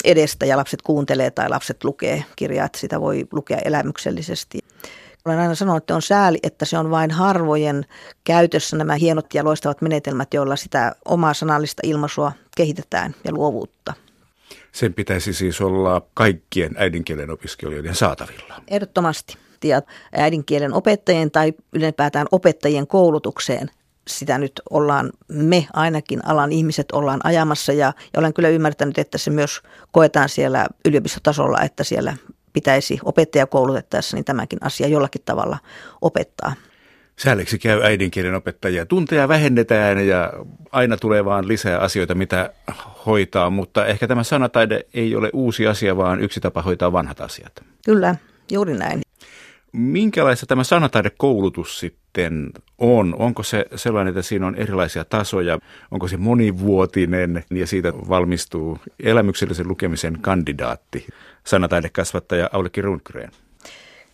edestä 0.03 0.45
ja 0.45 0.57
lapset 0.57 0.81
kuuntelee 0.81 1.31
tai 1.31 1.49
lapset 1.49 1.83
lukee 1.83 2.23
kirjaa, 2.35 2.65
että 2.65 2.79
sitä 2.79 3.01
voi 3.01 3.27
lukea 3.31 3.57
elämyksellisesti. 3.65 4.59
Olen 5.25 5.39
aina 5.39 5.55
sanonut, 5.55 5.83
että 5.83 5.95
on 5.95 6.01
sääli, 6.01 6.39
että 6.43 6.65
se 6.65 6.77
on 6.77 6.91
vain 6.91 7.11
harvojen 7.11 7.85
käytössä 8.23 8.77
nämä 8.77 8.95
hienot 8.95 9.33
ja 9.33 9.43
loistavat 9.43 9.81
menetelmät, 9.81 10.33
joilla 10.33 10.55
sitä 10.55 10.95
omaa 11.05 11.33
sanallista 11.33 11.81
ilmaisua 11.85 12.31
kehitetään 12.57 13.15
ja 13.23 13.31
luovuutta. 13.31 13.93
Sen 14.71 14.93
pitäisi 14.93 15.33
siis 15.33 15.61
olla 15.61 16.01
kaikkien 16.13 16.75
äidinkielen 16.77 17.29
opiskelijoiden 17.29 17.95
saatavilla. 17.95 18.61
Ehdottomasti 18.67 19.37
ja 19.63 19.81
äidinkielen 20.11 20.73
opettajien 20.73 21.31
tai 21.31 21.53
ylipäätään 21.73 22.27
opettajien 22.31 22.87
koulutukseen 22.87 23.69
sitä 24.07 24.37
nyt 24.37 24.61
ollaan, 24.69 25.11
me 25.27 25.67
ainakin 25.73 26.27
alan 26.27 26.51
ihmiset 26.51 26.91
ollaan 26.91 27.19
ajamassa 27.23 27.73
ja, 27.73 27.93
ja 28.13 28.19
olen 28.19 28.33
kyllä 28.33 28.49
ymmärtänyt, 28.49 28.97
että 28.97 29.17
se 29.17 29.31
myös 29.31 29.61
koetaan 29.91 30.29
siellä 30.29 30.65
yliopistotasolla, 30.85 31.61
että 31.61 31.83
siellä 31.83 32.17
pitäisi 32.53 32.99
opettajakoulutettaessa 33.03 34.17
niin 34.17 34.25
tämäkin 34.25 34.59
asia 34.61 34.87
jollakin 34.87 35.21
tavalla 35.25 35.57
opettaa. 36.01 36.53
Sääliksi 37.19 37.59
käy 37.59 37.83
äidinkielen 37.83 38.35
opettajia. 38.35 38.85
Tunteja 38.85 39.27
vähennetään 39.27 40.07
ja 40.07 40.33
aina 40.71 40.97
tulee 40.97 41.25
vaan 41.25 41.47
lisää 41.47 41.79
asioita, 41.79 42.15
mitä 42.15 42.53
hoitaa, 43.05 43.49
mutta 43.49 43.85
ehkä 43.85 44.07
tämä 44.07 44.23
sanataide 44.23 44.85
ei 44.93 45.15
ole 45.15 45.29
uusi 45.33 45.67
asia, 45.67 45.97
vaan 45.97 46.21
yksi 46.21 46.39
tapa 46.39 46.61
hoitaa 46.61 46.91
vanhat 46.91 47.21
asiat. 47.21 47.63
Kyllä, 47.85 48.15
juuri 48.51 48.73
näin. 48.73 49.06
Minkälaista 49.73 50.45
tämä 50.45 50.63
sanataidekoulutus 50.63 51.79
sitten 51.79 52.49
on? 52.77 53.15
Onko 53.19 53.43
se 53.43 53.65
sellainen, 53.75 54.11
että 54.11 54.21
siinä 54.21 54.47
on 54.47 54.55
erilaisia 54.55 55.05
tasoja? 55.05 55.59
Onko 55.91 56.07
se 56.07 56.17
monivuotinen 56.17 57.43
ja 57.51 57.67
siitä 57.67 57.93
valmistuu 57.93 58.79
elämyksellisen 59.03 59.67
lukemisen 59.67 60.17
kandidaatti, 60.21 61.07
sanataidekasvattaja 61.43 62.49
Aulikki 62.53 62.81
Rundgren? 62.81 63.31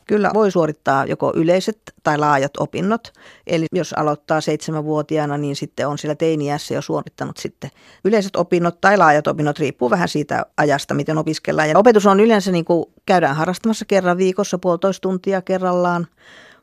Kyllä 0.07 0.31
voi 0.33 0.51
suorittaa 0.51 1.05
joko 1.05 1.33
yleiset 1.35 1.77
tai 2.03 2.17
laajat 2.17 2.51
opinnot. 2.59 3.13
Eli 3.47 3.65
jos 3.71 3.93
aloittaa 3.93 4.41
seitsemänvuotiaana, 4.41 5.37
niin 5.37 5.55
sitten 5.55 5.87
on 5.87 5.97
siellä 5.97 6.15
teiniässä 6.15 6.73
jo 6.73 6.81
suorittanut 6.81 7.37
sitten 7.37 7.69
yleiset 8.05 8.35
opinnot 8.35 8.81
tai 8.81 8.97
laajat 8.97 9.27
opinnot, 9.27 9.59
riippuu 9.59 9.89
vähän 9.89 10.07
siitä 10.07 10.45
ajasta, 10.57 10.93
miten 10.93 11.17
opiskellaan. 11.17 11.69
Ja 11.69 11.77
opetus 11.77 12.05
on 12.05 12.19
yleensä 12.19 12.51
niin 12.51 12.65
kuin 12.65 12.85
käydään 13.05 13.35
harrastamassa 13.35 13.85
kerran 13.85 14.17
viikossa, 14.17 14.57
puolitoista 14.57 15.01
tuntia 15.01 15.41
kerrallaan. 15.41 16.07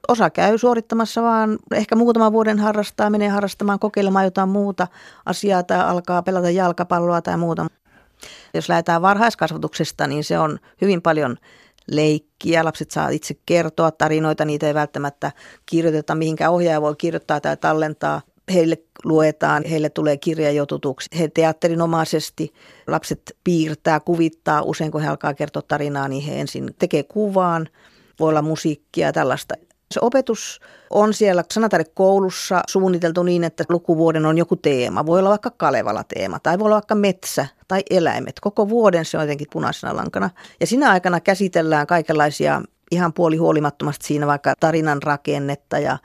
Osa 0.08 0.30
käy 0.30 0.58
suorittamassa 0.58 1.22
vaan 1.22 1.58
ehkä 1.74 1.96
muutaman 1.96 2.32
vuoden 2.32 2.58
harrastaa, 2.58 3.10
menee 3.10 3.28
harrastamaan, 3.28 3.78
kokeilemaan 3.78 4.24
jotain 4.24 4.48
muuta 4.48 4.86
asiaa 5.26 5.62
tai 5.62 5.80
alkaa 5.80 6.22
pelata 6.22 6.50
jalkapalloa 6.50 7.22
tai 7.22 7.36
muuta. 7.36 7.66
Jos 8.54 8.68
lähdetään 8.68 9.02
varhaiskasvatuksesta, 9.02 10.06
niin 10.06 10.24
se 10.24 10.38
on 10.38 10.58
hyvin 10.80 11.02
paljon 11.02 11.36
leikkiä. 11.90 12.64
Lapset 12.64 12.90
saa 12.90 13.08
itse 13.08 13.34
kertoa 13.46 13.90
tarinoita, 13.90 14.44
niitä 14.44 14.66
ei 14.66 14.74
välttämättä 14.74 15.32
kirjoiteta 15.66 16.14
mihinkään. 16.14 16.52
Ohjaaja 16.52 16.82
voi 16.82 16.96
kirjoittaa 16.96 17.40
tai 17.40 17.56
tallentaa. 17.56 18.22
Heille 18.52 18.76
luetaan, 19.04 19.64
heille 19.64 19.90
tulee 19.90 20.16
kirja 20.16 20.50
jo 20.50 20.66
tutuksi. 20.66 21.08
He 21.18 21.28
teatterinomaisesti, 21.28 22.52
lapset 22.86 23.36
piirtää, 23.44 24.00
kuvittaa. 24.00 24.62
Usein 24.62 24.92
kun 24.92 25.00
he 25.00 25.08
alkaa 25.08 25.34
kertoa 25.34 25.62
tarinaa, 25.68 26.08
niin 26.08 26.22
he 26.22 26.40
ensin 26.40 26.74
tekee 26.78 27.02
kuvaan. 27.02 27.68
Voi 28.20 28.28
olla 28.28 28.42
musiikkia 28.42 29.06
ja 29.06 29.12
tällaista. 29.12 29.54
Se 29.94 30.00
opetus 30.02 30.60
on 30.90 31.14
siellä 31.14 31.44
koulussa 31.94 32.62
suunniteltu 32.68 33.22
niin, 33.22 33.44
että 33.44 33.64
lukuvuoden 33.68 34.26
on 34.26 34.38
joku 34.38 34.56
teema. 34.56 35.06
Voi 35.06 35.18
olla 35.18 35.28
vaikka 35.28 35.50
Kalevala-teema 35.50 36.38
tai 36.38 36.58
voi 36.58 36.64
olla 36.64 36.74
vaikka 36.74 36.94
metsä 36.94 37.46
tai 37.68 37.82
eläimet. 37.90 38.40
Koko 38.40 38.68
vuoden 38.68 39.04
se 39.04 39.18
on 39.18 39.22
jotenkin 39.22 39.46
punaisena 39.52 39.96
lankana. 39.96 40.30
Ja 40.60 40.66
sinä 40.66 40.90
aikana 40.90 41.20
käsitellään 41.20 41.86
kaikenlaisia 41.86 42.62
ihan 42.90 43.12
puoli 43.12 43.36
huolimattomasti 43.36 44.06
siinä 44.06 44.26
vaikka 44.26 44.54
tarinan 44.60 45.02
rakennetta 45.02 45.78
ja 45.78 45.98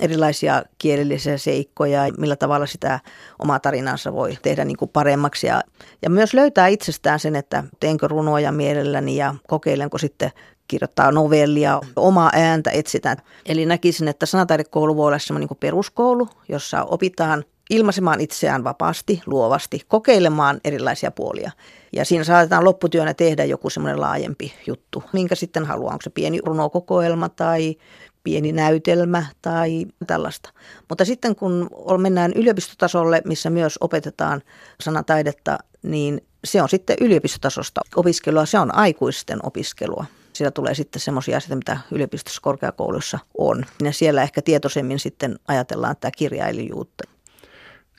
erilaisia 0.00 0.62
kielellisiä 0.78 1.38
seikkoja, 1.38 2.02
millä 2.18 2.36
tavalla 2.36 2.66
sitä 2.66 3.00
omaa 3.38 3.60
tarinansa 3.60 4.12
voi 4.12 4.38
tehdä 4.42 4.64
niin 4.64 4.76
kuin 4.76 4.90
paremmaksi. 4.92 5.46
Ja, 5.46 5.62
ja 6.02 6.10
myös 6.10 6.34
löytää 6.34 6.66
itsestään 6.66 7.20
sen, 7.20 7.36
että 7.36 7.64
teenkö 7.80 8.08
runoja 8.08 8.52
mielelläni 8.52 9.16
ja 9.16 9.34
kokeilenko 9.48 9.98
sitten 9.98 10.30
kirjoittaa 10.68 11.12
novellia, 11.12 11.80
omaa 11.96 12.30
ääntä 12.34 12.70
etsitään. 12.70 13.16
Eli 13.46 13.66
näkisin, 13.66 14.08
että 14.08 14.26
sanataidekoulu 14.26 14.96
voi 14.96 15.06
olla 15.06 15.18
semmoinen 15.18 15.48
niin 15.50 15.58
peruskoulu, 15.60 16.28
jossa 16.48 16.84
opitaan 16.84 17.44
ilmaisemaan 17.70 18.20
itseään 18.20 18.64
vapaasti, 18.64 19.22
luovasti, 19.26 19.80
kokeilemaan 19.88 20.60
erilaisia 20.64 21.10
puolia. 21.10 21.50
Ja 21.92 22.04
siinä 22.04 22.24
saatetaan 22.24 22.64
lopputyönä 22.64 23.14
tehdä 23.14 23.44
joku 23.44 23.70
semmoinen 23.70 24.00
laajempi 24.00 24.54
juttu, 24.66 25.04
minkä 25.12 25.34
sitten 25.34 25.64
haluaa. 25.64 25.92
Onko 25.92 26.02
se 26.02 26.10
pieni 26.10 26.40
runokokoelma 26.44 27.28
tai 27.28 27.76
pieni 28.24 28.52
näytelmä 28.52 29.26
tai 29.42 29.86
tällaista. 30.06 30.50
Mutta 30.88 31.04
sitten 31.04 31.36
kun 31.36 31.70
mennään 31.98 32.32
yliopistotasolle, 32.32 33.22
missä 33.24 33.50
myös 33.50 33.78
opetetaan 33.80 34.42
sanataidetta, 34.80 35.58
niin 35.82 36.20
se 36.44 36.62
on 36.62 36.68
sitten 36.68 36.96
yliopistotasosta 37.00 37.80
opiskelua, 37.96 38.46
se 38.46 38.58
on 38.58 38.74
aikuisten 38.74 39.38
opiskelua. 39.42 40.04
Siellä 40.32 40.50
tulee 40.50 40.74
sitten 40.74 41.00
semmoisia 41.00 41.36
asioita, 41.36 41.56
mitä 41.56 41.78
yliopistossa 41.90 42.40
korkeakoulussa 42.42 43.18
on. 43.38 43.64
Ja 43.82 43.92
siellä 43.92 44.22
ehkä 44.22 44.42
tietoisemmin 44.42 44.98
sitten 44.98 45.38
ajatellaan 45.48 45.96
tätä 45.96 46.10
kirjailijuutta. 46.16 47.04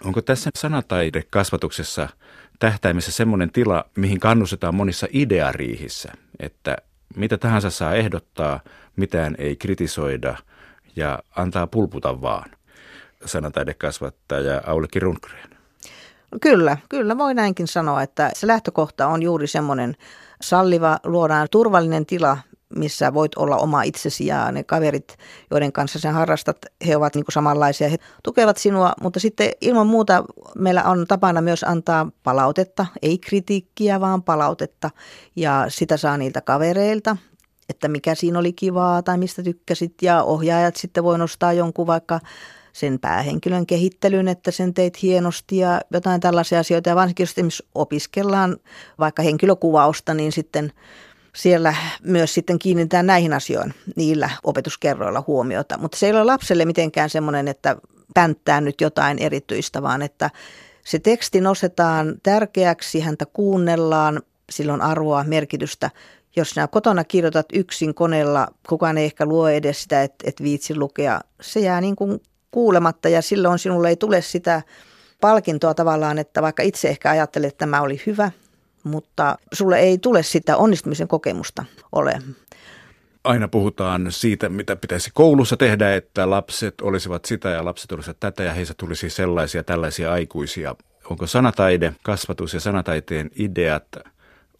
Onko 0.05 0.21
tässä 0.21 0.49
sanataidekasvatuksessa 0.55 2.09
tähtäimessä 2.59 3.11
semmoinen 3.11 3.51
tila, 3.51 3.85
mihin 3.95 4.19
kannustetaan 4.19 4.75
monissa 4.75 5.07
ideariihissä, 5.13 6.11
että 6.39 6.77
mitä 7.15 7.37
tahansa 7.37 7.69
saa 7.69 7.93
ehdottaa, 7.93 8.59
mitään 8.95 9.35
ei 9.37 9.55
kritisoida 9.55 10.37
ja 10.95 11.19
antaa 11.35 11.67
pulputa 11.67 12.21
vaan, 12.21 12.51
sanataidekasvattaja 13.25 14.61
Aulikki 14.67 14.99
Rundgren. 14.99 15.49
Kyllä, 16.41 16.77
kyllä 16.89 17.17
voi 17.17 17.33
näinkin 17.33 17.67
sanoa, 17.67 18.01
että 18.01 18.31
se 18.33 18.47
lähtökohta 18.47 19.07
on 19.07 19.23
juuri 19.23 19.47
semmoinen 19.47 19.95
salliva, 20.41 20.99
luodaan 21.03 21.47
turvallinen 21.51 22.05
tila, 22.05 22.37
missä 22.75 23.13
voit 23.13 23.35
olla 23.35 23.57
oma 23.57 23.83
itsesi 23.83 24.25
ja 24.25 24.51
ne 24.51 24.63
kaverit, 24.63 25.17
joiden 25.51 25.71
kanssa 25.71 25.99
sen 25.99 26.13
harrastat, 26.13 26.57
he 26.87 26.97
ovat 26.97 27.15
niin 27.15 27.25
samanlaisia, 27.29 27.89
he 27.89 27.97
tukevat 28.23 28.57
sinua, 28.57 28.93
mutta 29.01 29.19
sitten 29.19 29.51
ilman 29.61 29.87
muuta 29.87 30.23
meillä 30.55 30.83
on 30.83 31.05
tapana 31.07 31.41
myös 31.41 31.63
antaa 31.63 32.11
palautetta, 32.23 32.85
ei 33.01 33.17
kritiikkiä, 33.17 33.99
vaan 33.99 34.23
palautetta. 34.23 34.89
Ja 35.35 35.65
sitä 35.67 35.97
saa 35.97 36.17
niiltä 36.17 36.41
kavereilta, 36.41 37.17
että 37.69 37.87
mikä 37.87 38.15
siinä 38.15 38.39
oli 38.39 38.53
kivaa 38.53 39.03
tai 39.03 39.17
mistä 39.17 39.43
tykkäsit. 39.43 39.93
Ja 40.01 40.23
ohjaajat 40.23 40.75
sitten 40.75 41.03
voi 41.03 41.17
nostaa 41.17 41.53
jonkun 41.53 41.87
vaikka 41.87 42.19
sen 42.73 42.99
päähenkilön 42.99 43.65
kehittelyn, 43.65 44.27
että 44.27 44.51
sen 44.51 44.73
teit 44.73 45.01
hienosti 45.01 45.57
ja 45.57 45.81
jotain 45.91 46.21
tällaisia 46.21 46.59
asioita. 46.59 46.89
Ja 46.89 46.95
varsinkin 46.95 47.27
jos 47.37 47.63
opiskellaan 47.75 48.57
vaikka 48.99 49.23
henkilökuvausta, 49.23 50.13
niin 50.13 50.31
sitten 50.31 50.71
siellä 51.35 51.75
myös 52.03 52.33
sitten 52.33 52.59
kiinnitetään 52.59 53.05
näihin 53.05 53.33
asioihin 53.33 53.73
niillä 53.95 54.29
opetuskerroilla 54.43 55.23
huomiota. 55.27 55.77
Mutta 55.77 55.97
se 55.97 56.05
ei 56.05 56.11
ole 56.11 56.23
lapselle 56.23 56.65
mitenkään 56.65 57.09
semmoinen, 57.09 57.47
että 57.47 57.75
pänttää 58.13 58.61
nyt 58.61 58.81
jotain 58.81 59.19
erityistä, 59.19 59.81
vaan 59.81 60.01
että 60.01 60.29
se 60.85 60.99
teksti 60.99 61.41
nostetaan 61.41 62.15
tärkeäksi, 62.23 62.99
häntä 62.99 63.25
kuunnellaan, 63.25 64.21
silloin 64.49 64.81
arvoa, 64.81 65.23
merkitystä. 65.23 65.89
Jos 66.35 66.49
sinä 66.49 66.67
kotona 66.67 67.03
kirjoitat 67.03 67.45
yksin 67.53 67.93
koneella, 67.93 68.47
kukaan 68.69 68.97
ei 68.97 69.05
ehkä 69.05 69.25
luo 69.25 69.47
edes 69.47 69.83
sitä, 69.83 70.03
että 70.03 70.25
et 70.27 70.43
viitsi 70.43 70.75
lukea. 70.75 71.21
Se 71.41 71.59
jää 71.59 71.81
niin 71.81 71.95
kuin 71.95 72.21
kuulematta 72.51 73.09
ja 73.09 73.21
silloin 73.21 73.59
sinulle 73.59 73.89
ei 73.89 73.95
tule 73.95 74.21
sitä 74.21 74.61
palkintoa 75.21 75.73
tavallaan, 75.73 76.17
että 76.17 76.41
vaikka 76.41 76.63
itse 76.63 76.89
ehkä 76.89 77.09
ajattelet, 77.09 77.47
että 77.47 77.57
tämä 77.57 77.81
oli 77.81 78.01
hyvä, 78.05 78.31
mutta 78.83 79.37
sulle 79.53 79.79
ei 79.79 79.97
tule 79.97 80.23
sitä 80.23 80.57
onnistumisen 80.57 81.07
kokemusta 81.07 81.65
ole. 81.91 82.21
Aina 83.23 83.47
puhutaan 83.47 84.07
siitä, 84.09 84.49
mitä 84.49 84.75
pitäisi 84.75 85.11
koulussa 85.13 85.57
tehdä, 85.57 85.95
että 85.95 86.29
lapset 86.29 86.81
olisivat 86.81 87.25
sitä 87.25 87.49
ja 87.49 87.65
lapset 87.65 87.91
olisivat 87.91 88.19
tätä 88.19 88.43
ja 88.43 88.53
heistä 88.53 88.73
tulisi 88.77 89.09
sellaisia 89.09 89.63
tällaisia 89.63 90.11
aikuisia. 90.11 90.75
Onko 91.09 91.27
sanataide, 91.27 91.93
kasvatus 92.03 92.53
ja 92.53 92.59
sanataiteen 92.59 93.29
ideat, 93.35 93.87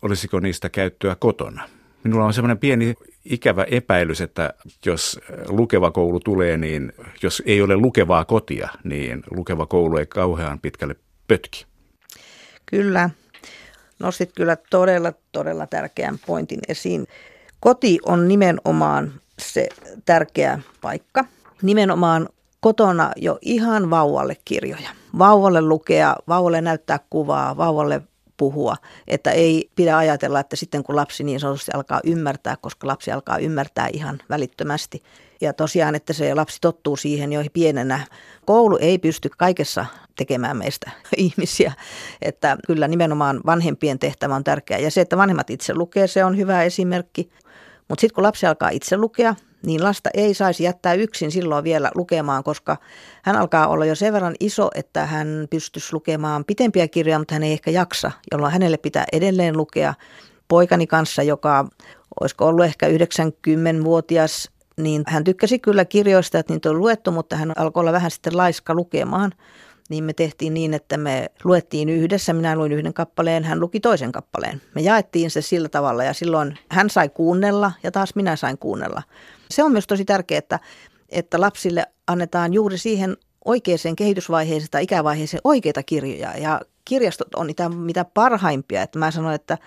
olisiko 0.01 0.39
niistä 0.39 0.69
käyttöä 0.69 1.15
kotona? 1.15 1.69
Minulla 2.03 2.25
on 2.25 2.33
semmoinen 2.33 2.57
pieni 2.57 2.93
ikävä 3.25 3.63
epäilys, 3.63 4.21
että 4.21 4.53
jos 4.85 5.19
lukeva 5.47 5.91
koulu 5.91 6.19
tulee, 6.19 6.57
niin 6.57 6.93
jos 7.23 7.43
ei 7.45 7.61
ole 7.61 7.75
lukevaa 7.75 8.25
kotia, 8.25 8.69
niin 8.83 9.23
lukeva 9.31 9.65
koulu 9.65 9.97
ei 9.97 10.05
kauhean 10.05 10.59
pitkälle 10.59 10.95
pötki. 11.27 11.65
Kyllä, 12.65 13.09
nostit 14.01 14.31
kyllä 14.35 14.57
todella, 14.69 15.13
todella 15.31 15.67
tärkeän 15.67 16.19
pointin 16.25 16.59
esiin. 16.67 17.07
Koti 17.59 17.99
on 18.05 18.27
nimenomaan 18.27 19.13
se 19.39 19.69
tärkeä 20.05 20.59
paikka. 20.81 21.25
Nimenomaan 21.61 22.29
kotona 22.59 23.11
jo 23.15 23.37
ihan 23.41 23.89
vauvalle 23.89 24.37
kirjoja. 24.45 24.89
Vauvalle 25.17 25.61
lukea, 25.61 26.15
vauvalle 26.27 26.61
näyttää 26.61 26.99
kuvaa, 27.09 27.57
vauvalle 27.57 28.01
puhua. 28.37 28.75
Että 29.07 29.31
ei 29.31 29.69
pidä 29.75 29.97
ajatella, 29.97 30.39
että 30.39 30.55
sitten 30.55 30.83
kun 30.83 30.95
lapsi 30.95 31.23
niin 31.23 31.39
sanotusti 31.39 31.71
alkaa 31.73 31.99
ymmärtää, 32.03 32.57
koska 32.61 32.87
lapsi 32.87 33.11
alkaa 33.11 33.37
ymmärtää 33.37 33.87
ihan 33.93 34.19
välittömästi. 34.29 35.03
Ja 35.41 35.53
tosiaan, 35.53 35.95
että 35.95 36.13
se 36.13 36.33
lapsi 36.33 36.57
tottuu 36.61 36.97
siihen 36.97 37.33
jo 37.33 37.43
pienenä. 37.53 38.07
Koulu 38.45 38.77
ei 38.81 38.97
pysty 38.97 39.29
kaikessa 39.37 39.85
tekemään 40.15 40.57
meistä 40.57 40.91
ihmisiä. 41.17 41.73
Että 42.21 42.57
kyllä 42.67 42.87
nimenomaan 42.87 43.41
vanhempien 43.45 43.99
tehtävä 43.99 44.35
on 44.35 44.43
tärkeä. 44.43 44.77
Ja 44.77 44.91
se, 44.91 45.01
että 45.01 45.17
vanhemmat 45.17 45.49
itse 45.49 45.75
lukee, 45.75 46.07
se 46.07 46.25
on 46.25 46.37
hyvä 46.37 46.63
esimerkki. 46.63 47.31
Mutta 47.87 48.01
sitten 48.01 48.15
kun 48.15 48.23
lapsi 48.23 48.45
alkaa 48.45 48.69
itse 48.69 48.97
lukea, 48.97 49.35
niin 49.65 49.83
lasta 49.83 50.09
ei 50.13 50.33
saisi 50.33 50.63
jättää 50.63 50.93
yksin 50.93 51.31
silloin 51.31 51.63
vielä 51.63 51.91
lukemaan, 51.95 52.43
koska 52.43 52.77
hän 53.23 53.35
alkaa 53.35 53.67
olla 53.67 53.85
jo 53.85 53.95
sen 53.95 54.13
verran 54.13 54.35
iso, 54.39 54.69
että 54.75 55.05
hän 55.05 55.47
pystyisi 55.49 55.93
lukemaan 55.93 56.45
pitempiä 56.45 56.87
kirjoja, 56.87 57.19
mutta 57.19 57.35
hän 57.35 57.43
ei 57.43 57.51
ehkä 57.51 57.71
jaksa, 57.71 58.11
jolloin 58.31 58.53
hänelle 58.53 58.77
pitää 58.77 59.05
edelleen 59.11 59.57
lukea. 59.57 59.93
Poikani 60.47 60.87
kanssa, 60.87 61.23
joka 61.23 61.67
olisiko 62.19 62.47
ollut 62.47 62.65
ehkä 62.65 62.87
90-vuotias, 62.87 64.51
niin 64.81 65.03
hän 65.07 65.23
tykkäsi 65.23 65.59
kyllä 65.59 65.85
kirjoista, 65.85 66.39
että 66.39 66.53
niitä 66.53 66.69
on 66.69 66.79
luettu, 66.79 67.11
mutta 67.11 67.35
hän 67.35 67.53
alkoi 67.55 67.81
olla 67.81 67.91
vähän 67.91 68.11
sitten 68.11 68.37
laiska 68.37 68.73
lukemaan 68.73 69.31
niin 69.91 70.03
me 70.03 70.13
tehtiin 70.13 70.53
niin, 70.53 70.73
että 70.73 70.97
me 70.97 71.31
luettiin 71.43 71.89
yhdessä. 71.89 72.33
Minä 72.33 72.55
luin 72.55 72.71
yhden 72.71 72.93
kappaleen, 72.93 73.43
hän 73.43 73.59
luki 73.59 73.79
toisen 73.79 74.11
kappaleen. 74.11 74.61
Me 74.75 74.81
jaettiin 74.81 75.31
se 75.31 75.41
sillä 75.41 75.69
tavalla 75.69 76.03
ja 76.03 76.13
silloin 76.13 76.57
hän 76.69 76.89
sai 76.89 77.09
kuunnella 77.09 77.71
ja 77.83 77.91
taas 77.91 78.15
minä 78.15 78.35
sain 78.35 78.57
kuunnella. 78.57 79.03
Se 79.49 79.63
on 79.63 79.71
myös 79.71 79.87
tosi 79.87 80.05
tärkeää, 80.05 80.39
että, 80.39 80.59
että 81.09 81.41
lapsille 81.41 81.85
annetaan 82.07 82.53
juuri 82.53 82.77
siihen 82.77 83.17
oikeaan 83.45 83.95
kehitysvaiheeseen 83.97 84.71
tai 84.71 84.83
ikävaiheeseen 84.83 85.41
oikeita 85.43 85.83
kirjoja. 85.83 86.37
Ja 86.37 86.61
kirjastot 86.85 87.35
on 87.35 87.47
niitä 87.47 87.69
mitä 87.69 88.05
parhaimpia. 88.05 88.81
Että 88.81 88.99
mä 88.99 89.11
sanon, 89.11 89.33
että 89.33 89.57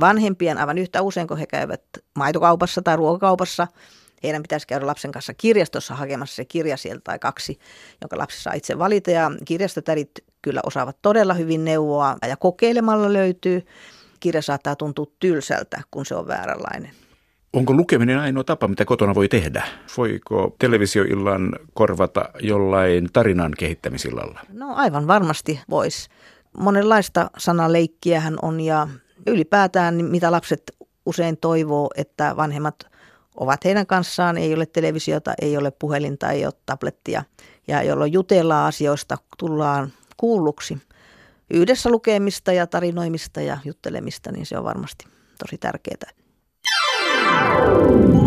vanhempien 0.00 0.58
aivan 0.58 0.78
yhtä 0.78 1.02
usein, 1.02 1.28
kun 1.28 1.38
he 1.38 1.46
käyvät 1.46 1.82
maitokaupassa 2.14 2.82
tai 2.82 2.96
ruokakaupassa– 2.96 3.66
heidän 4.24 4.42
pitäisi 4.42 4.66
käydä 4.66 4.86
lapsen 4.86 5.12
kanssa 5.12 5.34
kirjastossa 5.34 5.94
hakemassa 5.94 6.34
se 6.34 6.44
kirja 6.44 6.76
sieltä 6.76 7.00
tai 7.04 7.18
kaksi, 7.18 7.58
jonka 8.00 8.18
lapsi 8.18 8.42
saa 8.42 8.52
itse 8.52 8.78
valita. 8.78 9.10
Ja 9.10 9.30
kirjastotärit 9.44 10.10
kyllä 10.42 10.60
osaavat 10.66 10.96
todella 11.02 11.34
hyvin 11.34 11.64
neuvoa 11.64 12.16
ja 12.28 12.36
kokeilemalla 12.36 13.12
löytyy. 13.12 13.66
Kirja 14.20 14.42
saattaa 14.42 14.76
tuntua 14.76 15.06
tylsältä, 15.20 15.80
kun 15.90 16.06
se 16.06 16.14
on 16.14 16.26
vääränlainen. 16.26 16.90
Onko 17.52 17.74
lukeminen 17.74 18.18
ainoa 18.18 18.44
tapa, 18.44 18.68
mitä 18.68 18.84
kotona 18.84 19.14
voi 19.14 19.28
tehdä? 19.28 19.62
Voiko 19.96 20.56
televisioillan 20.58 21.56
korvata 21.74 22.28
jollain 22.40 23.08
tarinan 23.12 23.52
kehittämisillalla? 23.58 24.40
No 24.52 24.74
aivan 24.74 25.06
varmasti 25.06 25.60
voisi. 25.70 26.08
Monenlaista 26.58 27.30
sanaleikkiähän 27.38 28.36
on 28.42 28.60
ja 28.60 28.88
ylipäätään 29.26 30.04
mitä 30.04 30.32
lapset 30.32 30.62
usein 31.06 31.36
toivoo, 31.36 31.90
että 31.96 32.36
vanhemmat 32.36 32.74
ovat 33.34 33.64
heidän 33.64 33.86
kanssaan, 33.86 34.38
ei 34.38 34.54
ole 34.54 34.66
televisiota, 34.66 35.34
ei 35.42 35.56
ole 35.56 35.70
puhelinta, 35.70 36.30
ei 36.30 36.44
ole 36.44 36.52
tablettia. 36.66 37.22
Ja 37.68 37.82
jolloin 37.82 38.12
jutellaan 38.12 38.68
asioista, 38.68 39.16
tullaan 39.38 39.92
kuulluksi. 40.16 40.78
Yhdessä 41.50 41.90
lukemista 41.90 42.52
ja 42.52 42.66
tarinoimista 42.66 43.40
ja 43.40 43.58
juttelemista, 43.64 44.32
niin 44.32 44.46
se 44.46 44.58
on 44.58 44.64
varmasti 44.64 45.04
tosi 45.38 45.58
tärkeää. 45.58 46.10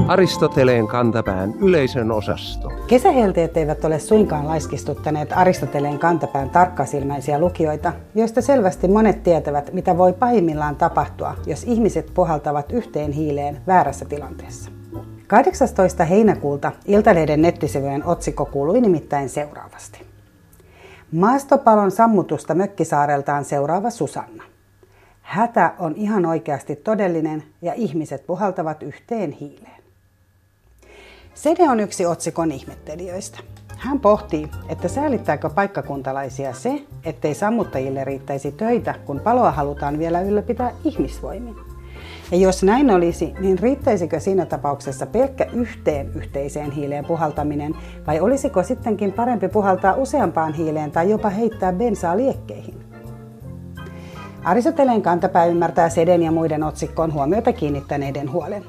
Aristoteleen 0.08 0.88
kantapään 0.88 1.54
yleisön 1.62 2.12
osasto. 2.12 2.72
Kesähelteet 2.88 3.58
eivät 3.58 3.86
ole 3.86 4.00
suinkaan 4.00 4.48
laiskistuttaneet 4.48 5.30
Aristoteleen 5.32 6.00
kantapään 6.00 6.50
tarkkasilmäisiä 6.50 7.40
lukijoita, 7.40 7.94
joista 8.16 8.42
selvästi 8.42 8.88
monet 8.88 9.24
tietävät, 9.24 9.74
mitä 9.74 9.98
voi 9.98 10.14
pahimmillaan 10.14 10.76
tapahtua, 10.76 11.36
jos 11.46 11.64
ihmiset 11.64 12.12
puhaltavat 12.14 12.72
yhteen 12.72 13.12
hiileen 13.12 13.62
väärässä 13.68 14.06
tilanteessa. 14.06 14.77
18. 15.28 16.06
heinäkuulta 16.06 16.72
Iltalehden 16.86 17.42
nettisivujen 17.42 18.06
otsikko 18.06 18.46
kuului 18.46 18.82
nimittäin 18.82 19.30
seuraavasti. 19.30 20.06
Maastopalon 21.12 21.92
sammutusta 21.92 22.56
mökkisaareltaan 22.56 23.46
seuraava 23.46 23.90
Susanna. 23.90 24.44
Hätä 25.22 25.74
on 25.80 25.94
ihan 25.96 26.26
oikeasti 26.26 26.76
todellinen 26.76 27.44
ja 27.62 27.74
ihmiset 27.74 28.28
puhaltavat 28.28 28.84
yhteen 28.84 29.32
hiileen. 29.32 29.84
Sede 31.34 31.70
on 31.70 31.80
yksi 31.80 32.06
otsikon 32.06 32.52
ihmettelijöistä. 32.52 33.40
Hän 33.78 34.00
pohtii, 34.00 34.52
että 34.70 34.88
säälittääkö 34.88 35.50
paikkakuntalaisia 35.50 36.54
se, 36.54 36.82
ettei 37.04 37.34
sammuttajille 37.34 38.04
riittäisi 38.04 38.52
töitä, 38.52 38.96
kun 39.06 39.20
paloa 39.20 39.52
halutaan 39.52 40.00
vielä 40.00 40.22
ylläpitää 40.22 40.72
ihmisvoimin. 40.84 41.67
Ja 42.32 42.38
jos 42.38 42.64
näin 42.64 42.92
olisi, 42.92 43.34
niin 43.40 43.60
riittäisikö 43.60 44.20
siinä 44.20 44.46
tapauksessa 44.46 45.06
pelkkä 45.06 45.46
yhteen 45.54 46.12
yhteiseen 46.16 46.72
hiileen 46.72 47.06
puhaltaminen, 47.06 47.74
vai 48.08 48.20
olisiko 48.20 48.64
sittenkin 48.64 49.14
parempi 49.14 49.48
puhaltaa 49.48 49.94
useampaan 49.94 50.54
hiileen 50.54 50.92
tai 50.92 51.10
jopa 51.10 51.30
heittää 51.30 51.74
bensaa 51.74 52.18
liekkeihin? 52.18 52.76
Aristoteleen 54.44 55.02
kantapää 55.02 55.46
ymmärtää 55.46 55.90
seden 55.90 56.24
ja 56.24 56.32
muiden 56.32 56.64
otsikkoon 56.64 57.14
huomiota 57.14 57.54
kiinnittäneiden 57.54 58.32
huolen. 58.32 58.64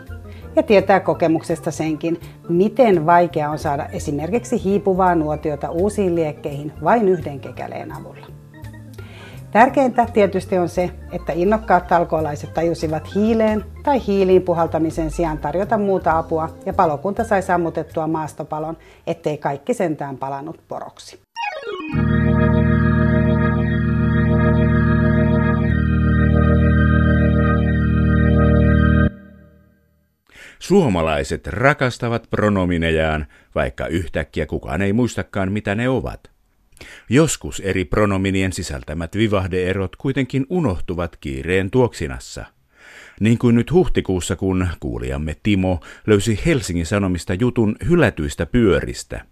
Ja 0.56 0.62
tietää 0.62 1.00
kokemuksesta 1.00 1.70
senkin, 1.70 2.20
miten 2.48 3.06
vaikea 3.06 3.50
on 3.50 3.58
saada 3.58 3.86
esimerkiksi 3.86 4.64
hiipuvaa 4.64 5.14
nuotiota 5.14 5.70
uusiin 5.70 6.14
liekkeihin 6.14 6.72
vain 6.84 7.08
yhden 7.08 7.40
kekäleen 7.40 7.92
avulla. 7.96 8.37
Tärkeintä 9.52 10.06
tietysti 10.12 10.58
on 10.58 10.68
se, 10.68 10.90
että 11.12 11.32
innokkaat 11.32 11.86
talkoolaiset 11.86 12.54
tajusivat 12.54 13.14
hiileen 13.14 13.64
tai 13.82 14.06
hiiliin 14.06 14.42
puhaltamisen 14.42 15.10
sijaan 15.10 15.38
tarjota 15.38 15.78
muuta 15.78 16.18
apua 16.18 16.56
ja 16.66 16.72
palokunta 16.72 17.24
sai 17.24 17.42
sammutettua 17.42 18.06
maastopalon, 18.06 18.76
ettei 19.06 19.38
kaikki 19.38 19.74
sentään 19.74 20.16
palannut 20.16 20.60
poroksi. 20.68 21.20
Suomalaiset 30.58 31.46
rakastavat 31.46 32.26
pronominejaan, 32.30 33.26
vaikka 33.54 33.86
yhtäkkiä 33.86 34.46
kukaan 34.46 34.82
ei 34.82 34.92
muistakaan, 34.92 35.52
mitä 35.52 35.74
ne 35.74 35.88
ovat. 35.88 36.37
Joskus 37.08 37.60
eri 37.60 37.84
pronominien 37.84 38.52
sisältämät 38.52 39.16
vivahdeerot 39.16 39.96
kuitenkin 39.96 40.46
unohtuvat 40.48 41.16
kiireen 41.16 41.70
tuoksinassa. 41.70 42.44
Niin 43.20 43.38
kuin 43.38 43.54
nyt 43.54 43.72
huhtikuussa, 43.72 44.36
kun 44.36 44.68
kuulijamme 44.80 45.36
Timo 45.42 45.80
löysi 46.06 46.40
Helsingin 46.46 46.86
Sanomista 46.86 47.34
jutun 47.34 47.76
hylätyistä 47.88 48.46
pyöristä. 48.46 49.24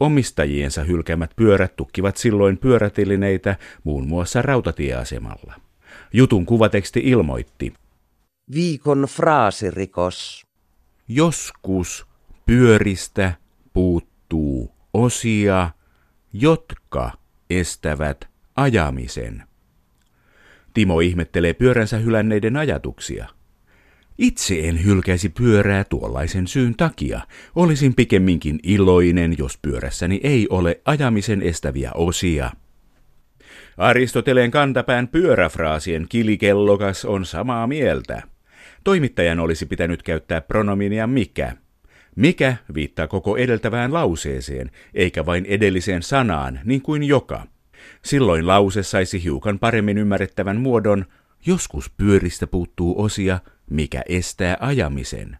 Omistajiensa 0.00 0.84
hylkäämät 0.84 1.30
pyörät 1.36 1.76
tukkivat 1.76 2.16
silloin 2.16 2.58
pyörätelineitä 2.58 3.56
muun 3.84 4.08
muassa 4.08 4.42
rautatieasemalla. 4.42 5.54
Jutun 6.12 6.46
kuvateksti 6.46 7.00
ilmoitti. 7.04 7.74
Viikon 8.54 9.02
fraasirikos. 9.02 10.46
Joskus 11.08 12.06
pyöristä 12.46 13.32
puuttuu 13.72 14.72
osia, 14.94 15.70
jotka 16.32 17.12
estävät 17.50 18.28
ajamisen. 18.56 19.42
Timo 20.74 21.00
ihmettelee 21.00 21.54
pyöränsä 21.54 21.96
hylänneiden 21.96 22.56
ajatuksia. 22.56 23.26
Itse 24.18 24.68
en 24.68 24.84
hylkäisi 24.84 25.28
pyörää 25.28 25.84
tuollaisen 25.84 26.46
syyn 26.46 26.74
takia. 26.76 27.20
Olisin 27.54 27.94
pikemminkin 27.94 28.58
iloinen, 28.62 29.34
jos 29.38 29.58
pyörässäni 29.62 30.20
ei 30.22 30.46
ole 30.50 30.80
ajamisen 30.84 31.42
estäviä 31.42 31.90
osia. 31.94 32.50
Aristoteleen 33.76 34.50
kantapään 34.50 35.08
pyöräfraasien 35.08 36.06
kilikellokas 36.08 37.04
on 37.04 37.26
samaa 37.26 37.66
mieltä. 37.66 38.22
Toimittajan 38.84 39.40
olisi 39.40 39.66
pitänyt 39.66 40.02
käyttää 40.02 40.40
pronominia 40.40 41.06
mikä. 41.06 41.56
Mikä 42.18 42.56
viittaa 42.74 43.06
koko 43.06 43.36
edeltävään 43.36 43.92
lauseeseen, 43.92 44.70
eikä 44.94 45.26
vain 45.26 45.46
edelliseen 45.46 46.02
sanaan, 46.02 46.60
niin 46.64 46.82
kuin 46.82 47.02
joka. 47.02 47.46
Silloin 48.04 48.46
lause 48.46 48.82
saisi 48.82 49.24
hiukan 49.24 49.58
paremmin 49.58 49.98
ymmärrettävän 49.98 50.56
muodon, 50.56 51.04
joskus 51.46 51.90
pyöristä 51.90 52.46
puuttuu 52.46 53.02
osia, 53.02 53.38
mikä 53.70 54.02
estää 54.08 54.56
ajamisen. 54.60 55.38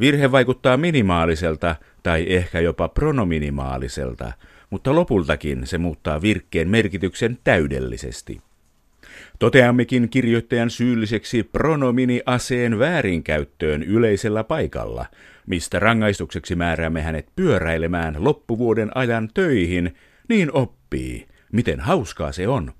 Virhe 0.00 0.32
vaikuttaa 0.32 0.76
minimaaliselta 0.76 1.76
tai 2.02 2.26
ehkä 2.28 2.60
jopa 2.60 2.88
pronominimaaliselta, 2.88 4.32
mutta 4.70 4.94
lopultakin 4.94 5.66
se 5.66 5.78
muuttaa 5.78 6.22
virkkeen 6.22 6.68
merkityksen 6.68 7.38
täydellisesti. 7.44 8.40
Toteammekin 9.38 10.08
kirjoittajan 10.08 10.70
syylliseksi 10.70 11.42
pronomini-aseen 11.42 12.78
väärinkäyttöön 12.78 13.82
yleisellä 13.82 14.44
paikalla, 14.44 15.06
mistä 15.50 15.78
rangaistukseksi 15.78 16.54
määräämme 16.54 17.02
hänet 17.02 17.28
pyöräilemään 17.36 18.24
loppuvuoden 18.24 18.96
ajan 18.96 19.28
töihin, 19.34 19.94
niin 20.28 20.52
oppii, 20.52 21.28
miten 21.52 21.80
hauskaa 21.80 22.32
se 22.32 22.48
on. 22.48 22.72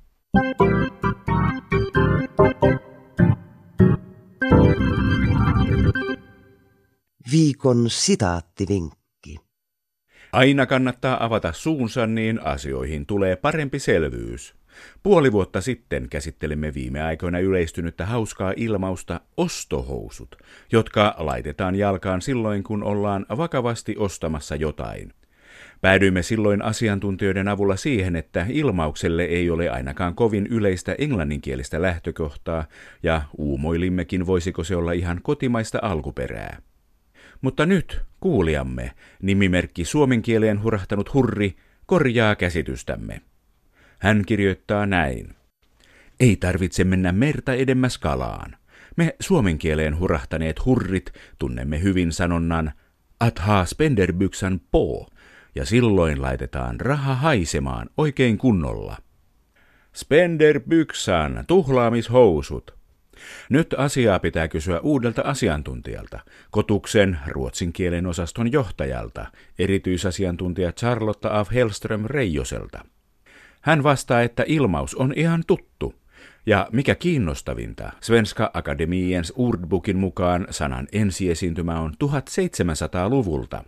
Viikon 7.33 7.91
sitaattivinkki. 7.91 9.37
Aina 10.33 10.67
kannattaa 10.67 11.25
avata 11.25 11.53
suunsa, 11.53 12.07
niin 12.07 12.41
asioihin 12.47 13.07
tulee 13.07 13.37
parempi 13.37 13.79
selvyys. 13.79 14.60
Puoli 15.03 15.33
vuotta 15.33 15.61
sitten 15.61 16.07
käsittelimme 16.11 16.75
viime 16.75 17.03
aikoina 17.03 17.39
yleistynyttä 17.39 18.07
hauskaa 18.07 18.53
ilmausta 18.57 19.21
ostohousut, 19.37 20.37
jotka 20.73 21.15
laitetaan 21.19 21.75
jalkaan 21.75 22.23
silloin, 22.23 22.63
kun 22.63 22.83
ollaan 22.83 23.27
vakavasti 23.37 23.95
ostamassa 23.99 24.57
jotain. 24.57 25.13
Päädyimme 25.81 26.23
silloin 26.23 26.63
asiantuntijoiden 26.63 27.49
avulla 27.49 27.77
siihen, 27.77 28.17
että 28.17 28.47
ilmaukselle 28.49 29.25
ei 29.25 29.51
ole 29.51 29.71
ainakaan 29.71 30.15
kovin 30.15 30.47
yleistä 30.47 30.95
englanninkielistä 30.99 31.83
lähtökohtaa, 31.83 32.65
ja 33.03 33.23
uumoilimmekin 33.39 34.27
voisiko 34.27 34.65
se 34.65 34.77
olla 34.77 34.93
ihan 34.93 35.21
kotimaista 35.23 35.79
alkuperää. 35.83 36.63
Mutta 37.41 37.67
nyt 37.67 38.01
kuulijamme, 38.21 38.91
nimimerkki 39.23 39.85
suomen 39.85 40.23
kieleen 40.23 40.63
hurahtanut 40.63 41.15
hurri, 41.15 41.57
korjaa 41.87 42.37
käsitystämme. 42.37 43.21
Hän 44.01 44.23
kirjoittaa 44.27 44.87
näin. 44.87 45.35
Ei 46.21 46.37
tarvitse 46.37 46.85
mennä 46.85 47.13
merta 47.13 47.55
edemmäs 47.55 47.99
kalaan. 47.99 48.57
Me 48.97 49.17
suomen 49.21 49.59
kieleen 49.59 49.99
hurahtaneet 49.99 50.65
hurrit 50.65 51.13
tunnemme 51.39 51.83
hyvin 51.83 52.13
sanonnan 52.13 52.73
athaa 53.21 53.65
spenderbyksan 53.65 54.61
po, 54.71 55.07
ja 55.55 55.67
silloin 55.67 56.23
laitetaan 56.23 56.81
raha 56.81 57.15
haisemaan 57.15 57.91
oikein 57.97 58.39
kunnolla. 58.39 58.97
Spenderbyksan, 59.93 61.45
tuhlaamishousut. 61.47 62.75
Nyt 63.51 63.75
asiaa 63.79 64.19
pitää 64.19 64.49
kysyä 64.49 64.81
uudelta 64.81 65.23
asiantuntijalta, 65.23 66.21
Kotuksen 66.51 67.19
ruotsin 67.27 67.73
kielen 67.73 68.07
osaston 68.07 68.53
johtajalta, 68.53 69.27
erityisasiantuntija 69.59 70.73
Charlotta 70.73 71.39
af 71.39 71.53
Hellström 71.53 72.05
Reijoselta. 72.05 72.85
Hän 73.61 73.83
vastaa, 73.83 74.23
että 74.23 74.45
ilmaus 74.47 74.95
on 74.95 75.13
ihan 75.17 75.43
tuttu. 75.47 75.95
Ja 76.47 76.69
mikä 76.73 76.95
kiinnostavinta, 76.95 77.93
Svenska 78.01 78.51
Akademiens 78.55 79.33
Urdbukin 79.37 79.97
mukaan 79.97 80.47
sanan 80.51 80.89
ensiesiintymä 80.93 81.81
on 81.81 81.93
1700-luvulta. 82.05 83.65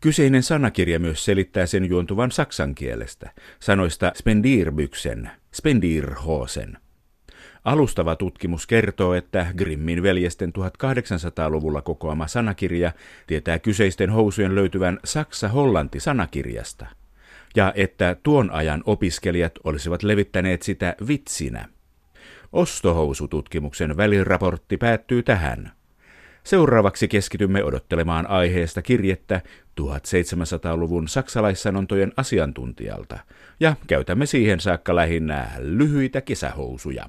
Kyseinen 0.00 0.42
sanakirja 0.42 0.98
myös 0.98 1.24
selittää 1.24 1.66
sen 1.66 1.84
juontuvan 1.84 2.32
saksan 2.32 2.74
kielestä, 2.74 3.30
sanoista 3.60 4.12
spendirbyksen, 4.14 5.30
spendirhosen. 5.52 6.78
Alustava 7.64 8.16
tutkimus 8.16 8.66
kertoo, 8.66 9.14
että 9.14 9.46
Grimmin 9.56 10.02
veljesten 10.02 10.52
1800-luvulla 10.58 11.82
kokoama 11.82 12.26
sanakirja 12.26 12.92
tietää 13.26 13.58
kyseisten 13.58 14.10
housujen 14.10 14.54
löytyvän 14.54 14.98
Saksa-Hollanti 15.04 16.00
sanakirjasta– 16.00 16.86
ja 17.56 17.72
että 17.76 18.16
tuon 18.22 18.50
ajan 18.50 18.82
opiskelijat 18.86 19.52
olisivat 19.64 20.02
levittäneet 20.02 20.62
sitä 20.62 20.96
vitsinä. 21.08 21.68
Ostohousututkimuksen 22.52 23.96
väliraportti 23.96 24.76
päättyy 24.76 25.22
tähän. 25.22 25.72
Seuraavaksi 26.44 27.08
keskitymme 27.08 27.64
odottelemaan 27.64 28.26
aiheesta 28.26 28.82
kirjettä 28.82 29.40
1700-luvun 29.80 31.08
saksalaissanontojen 31.08 32.12
asiantuntijalta 32.16 33.18
ja 33.60 33.76
käytämme 33.86 34.26
siihen 34.26 34.60
saakka 34.60 34.96
lähinnä 34.96 35.50
lyhyitä 35.58 36.20
kesähousuja. 36.20 37.08